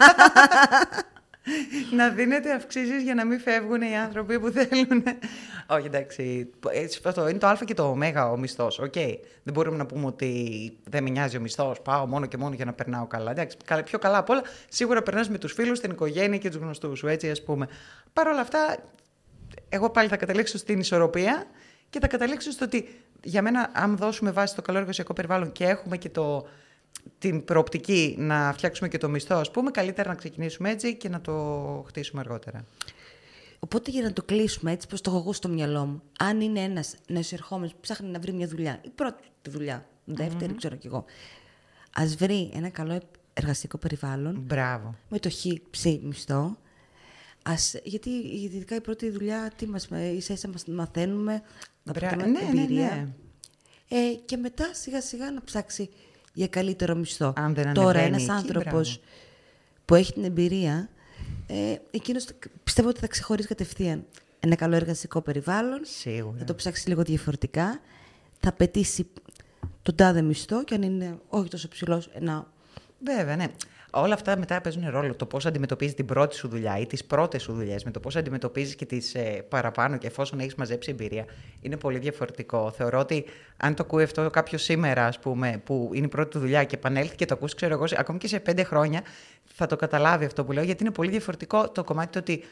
να 1.97 2.09
δίνετε 2.09 2.51
αυξήσεις 2.53 3.01
για 3.03 3.13
να 3.13 3.25
μην 3.25 3.39
φεύγουν 3.39 3.81
οι 3.81 3.97
άνθρωποι 3.97 4.39
που 4.39 4.49
θέλουν. 4.49 5.03
Όχι, 5.67 5.85
εντάξει. 5.85 6.49
Έτσι, 6.71 6.99
Αυτό 7.05 7.29
είναι 7.29 7.37
το 7.39 7.47
Α 7.47 7.57
και 7.65 7.73
το 7.73 7.83
Ω 7.83 7.97
ο 8.31 8.37
μισθός. 8.37 8.79
Οκ. 8.79 8.93
Δεν 9.43 9.53
μπορούμε 9.53 9.77
να 9.77 9.85
πούμε 9.85 10.05
ότι 10.05 10.31
δεν 10.89 11.03
με 11.03 11.09
νοιάζει 11.09 11.37
ο 11.37 11.39
μισθός. 11.39 11.81
Πάω 11.81 12.05
μόνο 12.07 12.25
και 12.25 12.37
μόνο 12.37 12.55
για 12.55 12.65
να 12.65 12.73
περνάω 12.73 13.07
καλά. 13.07 13.31
Εντάξει, 13.31 13.57
καλά- 13.65 13.83
πιο 13.83 13.99
καλά 13.99 14.17
απ' 14.17 14.29
όλα 14.29 14.41
σίγουρα 14.69 15.01
περνάς 15.01 15.29
με 15.29 15.37
τους 15.37 15.53
φίλους, 15.53 15.79
την 15.79 15.91
οικογένεια 15.91 16.37
και 16.37 16.49
τους 16.49 16.59
γνωστούς 16.59 16.97
σου. 16.99 17.07
Έτσι, 17.07 17.29
ας 17.29 17.43
πούμε. 17.43 17.67
Παρ' 18.13 18.27
όλα 18.27 18.41
αυτά, 18.41 18.77
εγώ 19.73 19.89
πάλι 19.89 20.07
θα 20.07 20.17
καταλήξω 20.17 20.57
στην 20.57 20.79
ισορροπία 20.79 21.45
και 21.89 21.99
θα 21.99 22.07
καταλήξω 22.07 22.51
στο 22.51 22.65
ότι 22.65 22.87
για 23.23 23.41
μένα, 23.41 23.69
αν 23.73 23.97
δώσουμε 23.97 24.31
βάση 24.31 24.53
στο 24.53 24.61
καλό 24.61 24.77
εργασιακό 24.77 25.13
περιβάλλον 25.13 25.51
και 25.51 25.65
έχουμε 25.65 25.97
και 25.97 26.09
το, 26.09 26.47
την 27.17 27.43
προοπτική 27.43 28.15
να 28.17 28.53
φτιάξουμε 28.53 28.89
και 28.89 28.97
το 28.97 29.09
μισθό, 29.09 29.35
ας 29.35 29.51
πούμε, 29.51 29.71
καλύτερα 29.71 30.09
να 30.09 30.15
ξεκινήσουμε 30.15 30.69
έτσι 30.69 30.95
και 30.95 31.09
να 31.09 31.21
το 31.21 31.33
χτίσουμε 31.87 32.21
αργότερα. 32.21 32.65
Οπότε 33.59 33.91
για 33.91 34.01
να 34.01 34.13
το 34.13 34.23
κλείσουμε 34.23 34.71
έτσι, 34.71 34.87
πως 34.87 35.01
το 35.01 35.09
έχω 35.09 35.19
εγώ 35.19 35.33
στο 35.33 35.49
μυαλό 35.49 35.85
μου, 35.85 36.01
αν 36.19 36.41
είναι 36.41 36.59
ένας 36.59 36.95
νεοσερχόμενος 37.07 37.71
που 37.71 37.79
ψάχνει 37.81 38.09
να 38.09 38.19
βρει 38.19 38.33
μια 38.33 38.47
δουλειά, 38.47 38.79
η 38.81 38.89
πρώτη 38.89 39.23
δουλειά, 39.49 39.85
δεύτερη, 40.05 40.55
ξέρω 40.55 40.75
κι 40.75 40.87
εγώ, 40.87 41.05
ας 41.95 42.15
βρει 42.15 42.51
ένα 42.55 42.69
καλό 42.69 42.99
εργασιακό 43.33 43.77
περιβάλλον, 43.77 44.43
Μπράβο. 44.45 44.95
με 45.09 45.19
το 45.19 45.29
χ, 45.29 45.45
ψ, 45.69 45.85
μισθό, 46.01 46.57
ας, 47.43 47.75
γιατί 47.83 48.09
ειδικά 48.09 48.75
η 48.75 48.81
πρώτη 48.81 49.09
δουλειά, 49.09 49.51
τι 49.55 49.67
μας, 49.67 49.87
ίσα 50.15 50.33
ίσα 50.33 50.47
μας 50.47 50.65
μαθαίνουμε, 50.65 51.41
να 51.83 51.91
Μπρα- 51.93 52.07
αποκτάμε 52.07 52.39
ναι, 52.39 52.39
ναι, 52.53 52.61
εμπειρία. 52.61 52.89
ναι. 53.89 53.97
Ε, 53.97 54.13
και 54.25 54.37
μετά 54.37 54.73
σιγά 54.73 55.01
σιγά 55.01 55.31
να 55.31 55.43
ψάξει 55.43 55.89
για 56.33 56.47
καλύτερο 56.47 56.95
μισθό. 56.95 57.33
Αν 57.35 57.53
δεν 57.53 57.73
Τώρα 57.73 57.89
ανεβαίνει 57.99 58.07
ένας 58.07 58.21
εκεί, 58.21 58.31
άνθρωπος 58.31 58.89
μπράβο. 58.89 59.01
που 59.85 59.95
έχει 59.95 60.13
την 60.13 60.23
εμπειρία, 60.23 60.89
ε, 61.47 61.75
εκείνος 61.91 62.25
πιστεύω 62.63 62.89
ότι 62.89 62.99
θα 62.99 63.07
ξεχωρίσει 63.07 63.47
κατευθείαν 63.47 64.05
ένα 64.39 64.55
καλό 64.55 64.75
εργασικό 64.75 65.21
περιβάλλον, 65.21 65.79
Σίγουρα. 65.83 66.37
θα 66.37 66.43
το 66.45 66.55
ψάξει 66.55 66.87
λίγο 66.87 67.03
διαφορετικά, 67.03 67.79
θα 68.39 68.51
πετήσει 68.51 69.07
τον 69.81 69.95
τάδε 69.95 70.21
μισθό 70.21 70.63
και 70.63 70.73
αν 70.75 70.81
είναι 70.81 71.19
όχι 71.29 71.49
τόσο 71.49 71.67
ψηλός, 71.67 72.09
ένα 72.13 72.51
Βέβαια, 73.05 73.35
ναι. 73.35 73.45
Όλα 73.95 74.13
αυτά 74.13 74.37
μετά 74.37 74.61
παίζουν 74.61 74.89
ρόλο. 74.89 75.15
Το 75.15 75.25
πώς 75.25 75.45
αντιμετωπίζεις 75.45 75.93
την 75.93 76.05
πρώτη 76.05 76.35
σου 76.35 76.47
δουλειά 76.47 76.77
ή 76.79 76.85
τις 76.85 77.05
πρώτες 77.05 77.41
σου 77.41 77.53
δουλειές, 77.53 77.83
με 77.83 77.91
το 77.91 77.99
πώς 77.99 78.15
αντιμετωπίζεις 78.15 78.75
και 78.75 78.85
τις 78.85 79.15
ε, 79.15 79.45
παραπάνω 79.49 79.97
και 79.97 80.07
εφόσον 80.07 80.39
έχεις 80.39 80.55
μαζέψει 80.55 80.91
εμπειρία, 80.91 81.25
είναι 81.61 81.77
πολύ 81.77 81.99
διαφορετικό. 81.99 82.71
Θεωρώ 82.71 82.99
ότι 82.99 83.25
αν 83.57 83.75
το 83.75 83.83
ακούει 83.83 84.03
αυτό 84.03 84.29
κάποιος 84.29 84.63
σήμερα, 84.63 85.05
ας 85.05 85.19
πούμε, 85.19 85.61
που 85.63 85.89
είναι 85.93 86.05
η 86.05 86.09
πρώτη 86.09 86.29
του 86.29 86.39
δουλειά 86.39 86.63
και 86.63 86.75
επανέλθει 86.75 87.15
και 87.15 87.25
το 87.25 87.33
ακούσει, 87.33 87.55
ξέρω 87.55 87.73
εγώ, 87.73 87.85
ακόμη 87.97 88.17
και 88.17 88.27
σε 88.27 88.39
πέντε 88.39 88.63
χρόνια, 88.63 89.01
θα 89.45 89.65
το 89.65 89.75
καταλάβει 89.75 90.25
αυτό 90.25 90.43
που 90.43 90.51
λέω, 90.51 90.63
γιατί 90.63 90.83
είναι 90.83 90.93
πολύ 90.93 91.09
διαφορετικό 91.09 91.69
το 91.69 91.83
κομμάτι 91.83 92.11
του 92.11 92.19
ότι 92.21 92.43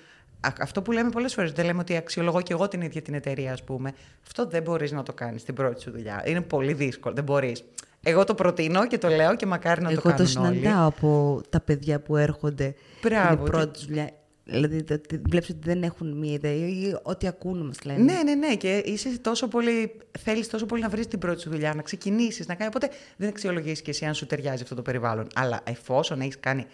αυτό 0.60 0.82
που 0.82 0.92
λέμε 0.92 1.10
πολλές 1.10 1.34
φορές, 1.34 1.52
δεν 1.52 1.66
λέμε 1.66 1.80
ότι 1.80 1.96
αξιολογώ 1.96 2.42
και 2.42 2.54
εγώ 2.54 2.68
την 2.68 2.82
ίδια 2.82 3.02
την 3.02 3.14
εταιρεία, 3.14 3.54
ας 3.54 3.64
πούμε. 3.64 3.94
Αυτό 4.26 4.46
δεν 4.46 4.64
μπορείς 4.64 4.92
να 4.92 5.04
το 5.04 5.14
κάνεις 5.14 5.42
στην 5.42 5.56
πρώτη 5.56 5.82
σου 5.82 5.92
δουλειά. 5.92 6.24
Είναι 6.26 6.42
πολύ 6.42 6.74
δύσκολο. 6.74 7.16
Δεν 7.16 7.24
μπορείς. 7.24 7.64
Εγώ 8.04 8.24
το 8.24 8.36
προτείνω 8.36 8.88
και 8.88 8.98
το 8.98 9.08
λέω 9.08 9.36
και 9.36 9.46
μακάρι 9.46 9.82
να 9.82 9.90
Εγώ 9.90 10.02
το 10.02 10.10
κάνουν 10.10 10.26
το 10.26 10.32
συναντάω 10.32 10.88
από 10.88 11.42
τα 11.50 11.60
παιδιά 11.60 12.00
που 12.00 12.18
έρχονται 12.18 12.76
Μπράβο, 13.02 13.44
την 13.44 13.52
πρώτη 13.52 13.72
τους 13.72 13.86
δουλειά. 13.86 14.10
Δηλαδή, 14.44 14.86
βλέπεις 15.30 15.50
ότι 15.50 15.60
δεν 15.64 15.84
έχουν 15.84 16.18
μία 16.18 16.34
ιδέα 16.34 16.54
ή 16.54 16.96
ό,τι 17.02 17.28
ακούνε 17.28 17.64
μας 17.64 17.78
λένε. 17.84 18.04
Ναι, 18.04 18.20
ναι, 18.24 18.36
ναι. 18.36 18.56
Και 18.56 18.78
είσαι 18.86 19.20
τόσο 19.20 19.48
πολύ. 19.48 19.92
Θέλεις 20.20 20.48
τόσο 20.48 20.66
πολύ 20.66 20.82
να 20.82 20.90
βρεις 20.90 21.08
την 21.08 21.20
πρώτη 21.20 21.42
σου 21.42 21.50
δουλειά, 21.50 21.74
να 21.74 21.82
ξεκινήσεις, 21.82 22.48
να 22.48 22.56
κάνεις. 22.56 22.74
Οπότε 22.76 22.96
δεν 23.18 23.30
αξιολογήσει 23.30 23.82
και 23.82 23.90
εσύ 23.90 24.06
αν 24.06 24.14
σου 24.14 24.26
ταιριάζει 24.26 24.64
αυτό 24.64 24.76
το 24.76 24.82
περιβάλλον. 24.82 25.28
Αλλά 25.36 25.62
εφόσον 25.64 26.22
έχεις 26.22 26.40
κάνει 26.40 26.66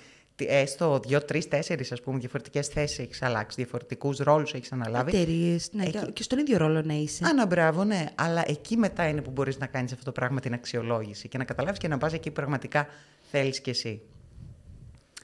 έστω 0.46 1.00
δύο, 1.00 1.26
τρεις, 1.26 1.48
τέσσερις 1.48 1.94
διαφορετικές 2.06 2.68
θέσεις 2.68 3.00
έχεις 3.00 3.22
αλλάξει, 3.22 3.56
διαφορετικούς 3.62 4.18
ρόλους 4.18 4.54
έχεις 4.54 4.72
αναλάβει. 4.72 5.16
Εταιρείες, 5.18 5.70
ναι, 5.72 5.84
Εκεί- 5.86 6.12
και 6.14 6.24
στον 6.24 6.40
ίδιο 6.40 6.58
ρόλο 6.58 6.82
να 6.82 6.94
είσαι. 6.94 7.24
Άνα, 7.28 7.46
μπράβο, 7.46 7.84
ναι. 7.84 8.06
Αλλά 8.16 8.44
εκεί 8.48 8.78
μετά 8.78 9.08
είναι 9.08 9.22
που 9.22 9.32
μπορείς 9.32 9.58
να 9.58 9.66
κάνεις 9.66 9.92
αυτό 9.92 10.04
το 10.06 10.12
πράγμα, 10.12 10.40
την 10.40 10.54
αξιολόγηση 10.54 11.28
και 11.28 11.38
να 11.38 11.44
καταλάβεις 11.44 11.80
και 11.80 11.88
να 11.88 11.98
πας 11.98 12.14
εκεί 12.14 12.28
που 12.30 12.36
πραγματικά 12.36 12.88
θέλεις 13.32 13.62
κι 13.62 13.70
εσύ. 13.70 14.02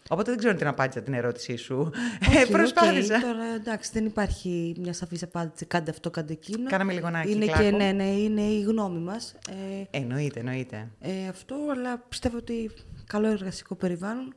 Οπότε 0.10 0.30
δεν 0.30 0.40
ξέρω 0.40 0.56
τι 0.56 0.64
να 0.64 0.70
απάντησα 0.70 1.02
την 1.02 1.14
ερώτησή 1.14 1.56
σου. 1.56 1.92
Όχι, 2.28 2.38
Ε, 2.38 2.42
οκ, 2.44 2.50
Προσπάθησα. 2.52 3.20
τώρα 3.22 3.44
εντάξει, 3.56 3.90
δεν 3.94 4.06
υπάρχει 4.06 4.76
μια 4.80 4.94
σαφής 4.94 5.24
απάντηση. 5.24 5.66
Κάντε 5.66 5.92
αυτό, 5.92 6.10
κάντε 6.10 6.34
εκείνο. 6.34 6.70
Κάναμε 6.70 6.94
λίγο 6.94 7.08
ένα 7.08 7.22
είναι 7.22 7.46
και 7.46 7.52
κυκλάκο. 7.52 7.78
ναι, 7.78 7.92
ναι, 7.92 8.04
είναι 8.04 8.42
η 8.42 8.62
γνώμη 8.62 9.00
μας. 9.00 9.36
Ε, 9.50 9.98
Εννοείται, 9.98 10.40
εννοείται. 10.40 10.88
ε, 11.02 11.28
αυτό, 11.30 11.56
αλλά 11.72 11.98
πιστεύω 12.10 12.38
ότι 12.38 12.72
καλό 13.08 13.28
εργασικό 13.28 13.76
περιβάλλον. 13.76 14.34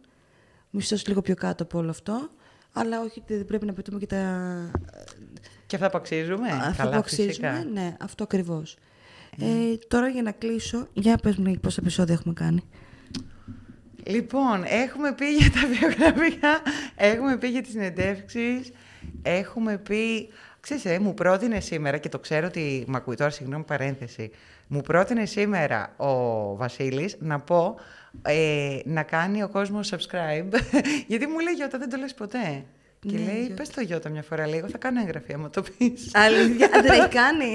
Μισθό 0.77 0.97
λίγο 1.07 1.23
πιο 1.23 1.35
κάτω 1.35 1.63
από 1.63 1.79
όλο 1.79 1.91
αυτό. 1.91 2.31
Αλλά 2.73 3.01
όχι 3.01 3.21
ότι 3.21 3.37
δεν 3.37 3.45
πρέπει 3.45 3.67
να 3.67 3.73
πετούμε 3.73 3.99
και 3.99 4.07
τα. 4.07 4.71
Και 5.67 5.77
αυτά 5.77 5.91
που 5.91 5.97
αξίζουμε. 5.97 6.49
αυτά 6.49 6.75
Καλά, 6.77 6.91
που 6.91 6.99
αξίζουμε. 6.99 7.29
φυσικά. 7.29 7.65
Ναι, 7.73 7.97
αυτό 8.01 8.23
ακριβώς. 8.23 8.77
Ε, 9.41 9.77
τώρα 9.89 10.09
για 10.09 10.23
να 10.23 10.33
κλείσω, 10.33 10.89
για 10.93 11.17
πες 11.17 11.37
μου 11.37 11.57
πόσα 11.61 11.79
επεισόδια 11.83 12.15
έχουμε 12.15 12.35
κάνει. 12.35 12.63
Λοιπόν, 14.07 14.63
έχουμε 14.67 15.15
πει 15.15 15.27
για 15.27 15.51
τα 15.51 15.61
βιογραφικά, 15.67 16.61
έχουμε 16.97 17.37
πει 17.37 17.49
για 17.49 17.63
τις 17.63 17.71
συνεντεύξεις, 17.71 18.73
έχουμε 19.23 19.79
πει... 19.79 20.29
Ξέρεις, 20.61 20.85
ε, 20.85 20.99
μου 20.99 21.15
πρότεινε 21.15 21.61
σήμερα, 21.61 21.99
και 21.99 22.09
το 22.09 22.19
ξέρω 22.19 22.47
ότι 22.47 22.85
μ' 22.89 22.97
ακούει 22.97 23.15
τώρα, 23.15 23.31
συγγνώμη 23.31 23.65
παρένθεση, 23.65 24.31
μου 24.67 24.81
πρότεινε 24.81 25.25
σήμερα 25.27 25.95
ο 25.97 26.13
Βασίλης 26.57 27.17
να 27.19 27.41
πω 27.41 27.77
ε, 28.23 28.79
να 28.85 29.03
κάνει 29.03 29.43
ο 29.43 29.49
κόσμος 29.49 29.93
subscribe, 29.95 30.53
γιατί 31.07 31.27
μου 31.27 31.39
λέει 31.39 31.55
Γιώτα 31.55 31.79
δεν 31.79 31.91
το 31.91 31.97
λες 31.97 32.15
ποτέ. 32.15 32.65
Και 33.01 33.17
Ναι, 33.17 33.25
λέει, 33.25 33.39
Γιώτα. 33.41 33.55
πες 33.55 33.71
το 33.71 33.81
Γιώτα 33.81 34.09
μια 34.09 34.23
φορά, 34.23 34.49
λέει, 34.49 34.59
εγώ 34.59 34.69
θα 34.69 34.79
κάνω 34.79 35.01
εγγραφή, 35.01 35.33
άμα 35.33 35.51
το 35.51 35.63
πεις. 35.63 36.11
Αλήθεια, 36.27 36.69
δεν 36.83 36.85
έχει 37.01 37.09
κάνει. 37.09 37.51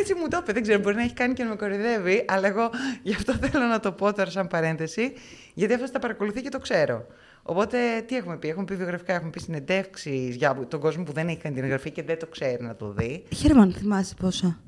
Έτσι 0.00 0.14
μου 0.14 0.28
το 0.28 0.38
είπε. 0.42 0.52
Δεν 0.52 0.62
ξέρω, 0.62 0.78
μπορεί 0.78 0.94
να 0.94 1.02
έχει 1.02 1.14
κάνει 1.14 1.34
και 1.34 1.42
να 1.42 1.48
με 1.48 1.56
κοροϊδεύει, 1.56 2.24
αλλά 2.28 2.46
εγώ 2.46 2.70
γι' 3.02 3.14
αυτό 3.14 3.32
θέλω 3.32 3.64
να 3.64 3.80
το 3.80 3.92
πω 3.92 4.12
τώρα 4.12 4.30
σαν 4.30 4.46
παρένθεση, 4.46 5.12
γιατί 5.54 5.74
αυτός 5.74 5.90
τα 5.90 5.98
παρακολουθεί 5.98 6.42
και 6.42 6.48
το 6.48 6.58
ξέρω. 6.58 7.06
Οπότε, 7.42 7.78
τι 8.06 8.16
έχουμε 8.16 8.36
πει, 8.36 8.48
έχουμε 8.48 8.64
πει 8.64 8.74
βιογραφικά, 8.74 9.14
έχουμε 9.14 9.30
πει 9.30 9.40
συνεντεύξεις 9.40 10.36
για 10.36 10.66
τον 10.68 10.80
κόσμο 10.80 11.02
που 11.02 11.12
δεν 11.12 11.28
έχει 11.28 11.38
κάνει 11.38 11.54
την 11.54 11.64
εγγραφή 11.64 11.90
και 11.90 12.02
δεν 12.02 12.18
το 12.18 12.26
ξέρει 12.26 12.62
να 12.62 12.76
το 12.76 12.92
δει. 12.92 13.24
Χαίρομαι 13.34 13.64
να 13.64 13.72
θυμάσαι 13.72 14.14
πόσα. 14.20 14.58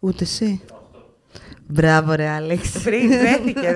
Ούτε 0.00 0.24
εσύ. 0.24 0.60
Μπράβο, 1.66 2.12
ρε, 2.14 2.28
Άλεξ. 2.28 2.82
Πριν 2.82 3.08
βρέθηκε 3.08 3.72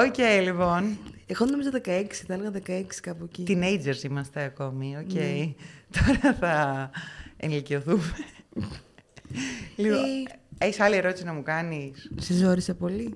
18, 0.00 0.06
οκ 0.06 0.42
λοιπόν. 0.42 0.98
Εγώ 1.26 1.44
νόμιζα 1.46 1.70
16, 1.84 2.04
θα 2.26 2.34
έλεγα 2.34 2.50
16 2.66 2.82
κάπου 3.02 3.24
εκεί. 3.24 3.44
Teenagers 3.48 4.02
είμαστε 4.04 4.42
ακόμη, 4.42 4.96
οκ. 4.96 5.12
Ναι. 5.12 5.52
Τώρα 5.90 6.34
θα 6.40 6.90
ενηλικιωθούμε. 7.36 8.02
λοιπόν, 9.76 9.98
Ε. 10.58 10.64
έχεις 10.64 10.80
άλλη 10.80 10.96
ερώτηση 10.96 11.24
να 11.24 11.32
μου 11.32 11.42
κάνεις; 11.42 12.10
Σε 12.20 12.34
ζόρισε 12.34 12.74
πολύ. 12.74 13.14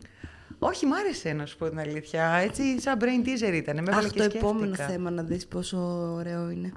Όχι, 0.59 0.87
μ' 0.87 0.93
άρεσε 0.93 1.33
να 1.33 1.47
σου 1.47 1.57
πω 1.57 1.69
την 1.69 1.79
αλήθεια. 1.79 2.25
Έτσι, 2.33 2.81
σαν 2.81 2.99
brain 3.01 3.27
teaser 3.29 3.53
ήταν. 3.55 3.77
Με 3.77 3.83
έβαλε 3.91 4.07
Αχ, 4.07 4.13
και 4.13 4.19
το 4.19 4.25
σκέφτηκα. 4.25 4.39
επόμενο 4.49 4.75
θέμα 4.75 5.11
να 5.11 5.23
δεις 5.23 5.47
πόσο 5.47 5.79
ωραίο 6.19 6.51
είναι. 6.51 6.73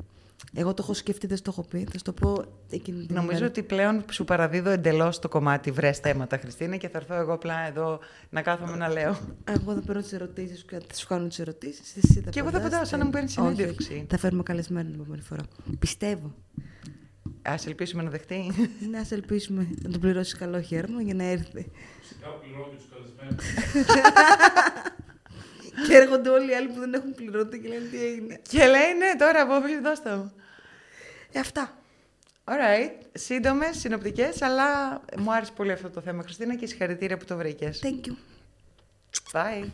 Εγώ 0.60 0.74
το 0.74 0.82
έχω 0.84 0.94
σκεφτεί, 0.94 1.28
δεν 1.28 1.38
στο 1.38 1.52
έχω 1.52 1.64
πει. 1.70 1.88
Θα 1.92 1.98
σου 1.98 2.04
το 2.04 2.14
πω 2.14 2.44
εκείνη 2.70 3.06
την 3.06 3.16
Νομίζω 3.16 3.32
ημέρα. 3.32 3.46
ότι 3.48 3.64
πλέον 3.64 4.06
σου 4.12 4.24
παραδίδω 4.24 4.70
εντελώς 4.70 5.20
το 5.20 5.28
κομμάτι 5.30 5.72
βρε 5.72 5.92
θέματα, 5.92 6.38
Χριστίνα, 6.38 6.76
και 6.76 6.90
θα 6.90 6.98
έρθω 6.98 7.14
εγώ 7.16 7.34
απλά 7.34 7.68
εδώ 7.68 8.00
να 8.30 8.42
κάθομαι 8.42 8.76
να 8.76 8.90
λέω. 8.90 9.18
Εγώ 9.44 9.74
θα 9.74 9.82
παίρνω 9.86 10.02
τις 10.02 10.14
ερωτήσεις 10.14 10.64
και 10.66 10.80
θα 10.88 10.94
σου 10.96 11.08
κάνω 11.08 11.28
τις 11.28 11.40
ερωτήσεις. 11.40 11.96
Εσύ 11.98 12.22
θα 12.22 12.30
Και 12.30 12.40
εγώ 12.40 12.50
θα 12.50 12.58
απαντάς, 12.58 12.66
απαντάω 12.66 12.86
σαν 12.86 13.00
να 13.00 13.06
μου 13.06 13.12
παίρνεις 13.12 13.38
Όχι, 13.38 13.48
συνέντευξη. 13.56 13.94
όχι. 13.94 14.06
Θα 14.10 14.18
φέρουμε 14.18 14.44
καλεσμένο 14.44 14.90
την 14.90 15.00
επόμενη 15.00 15.22
φορά. 15.22 15.42
Πιστεύω. 15.80 16.34
Α 17.42 17.56
ελπίσουμε 17.68 18.04
να 18.04 18.10
δεχτεί. 18.10 18.52
Να 18.92 19.04
σε 19.04 19.16
ελπίσουμε 19.16 19.68
να 19.82 19.90
τον 19.90 20.02
πληρώσει 20.02 20.38
καλό 20.38 20.62
χέρμα 20.62 21.02
για 21.02 21.14
να 21.14 21.24
έρθει. 21.24 21.72
Φυσικά 22.02 22.28
πληρώνω 22.42 22.66
και 22.70 22.76
τους 22.76 22.88
καλεσμένους. 22.94 23.46
και 25.88 25.96
έρχονται 25.96 26.30
όλοι 26.30 26.52
οι 26.52 26.54
άλλοι 26.56 26.68
που 26.68 26.80
δεν 26.80 26.94
έχουν 26.94 27.14
πληρώτη 27.16 27.60
και 27.60 27.68
λένε 27.68 27.86
τι 27.92 28.06
έγινε. 28.06 28.40
και 28.50 28.58
λέει 28.58 28.92
ναι, 28.98 29.16
τώρα 29.18 29.42
απόψε 29.42 29.80
δώστε 29.84 30.16
μου. 30.16 30.32
Ε, 31.38 31.40
αυτά. 31.40 31.78
Alright. 32.44 32.92
Σύντομες, 33.14 33.80
συνοπτικές, 33.80 34.42
αλλά 34.42 35.02
μου 35.18 35.34
άρεσε 35.34 35.52
πολύ 35.56 35.72
αυτό 35.72 35.90
το 35.90 36.02
θέμα, 36.02 36.24
Χριστίνα, 36.24 36.56
και 36.56 36.66
συγχαρητήρια 36.66 37.18
που 37.18 37.26
το 37.26 37.38
βρήκες. 37.38 37.82
Thank 37.84 38.08
you. 38.08 38.16
Bye. 39.32 39.70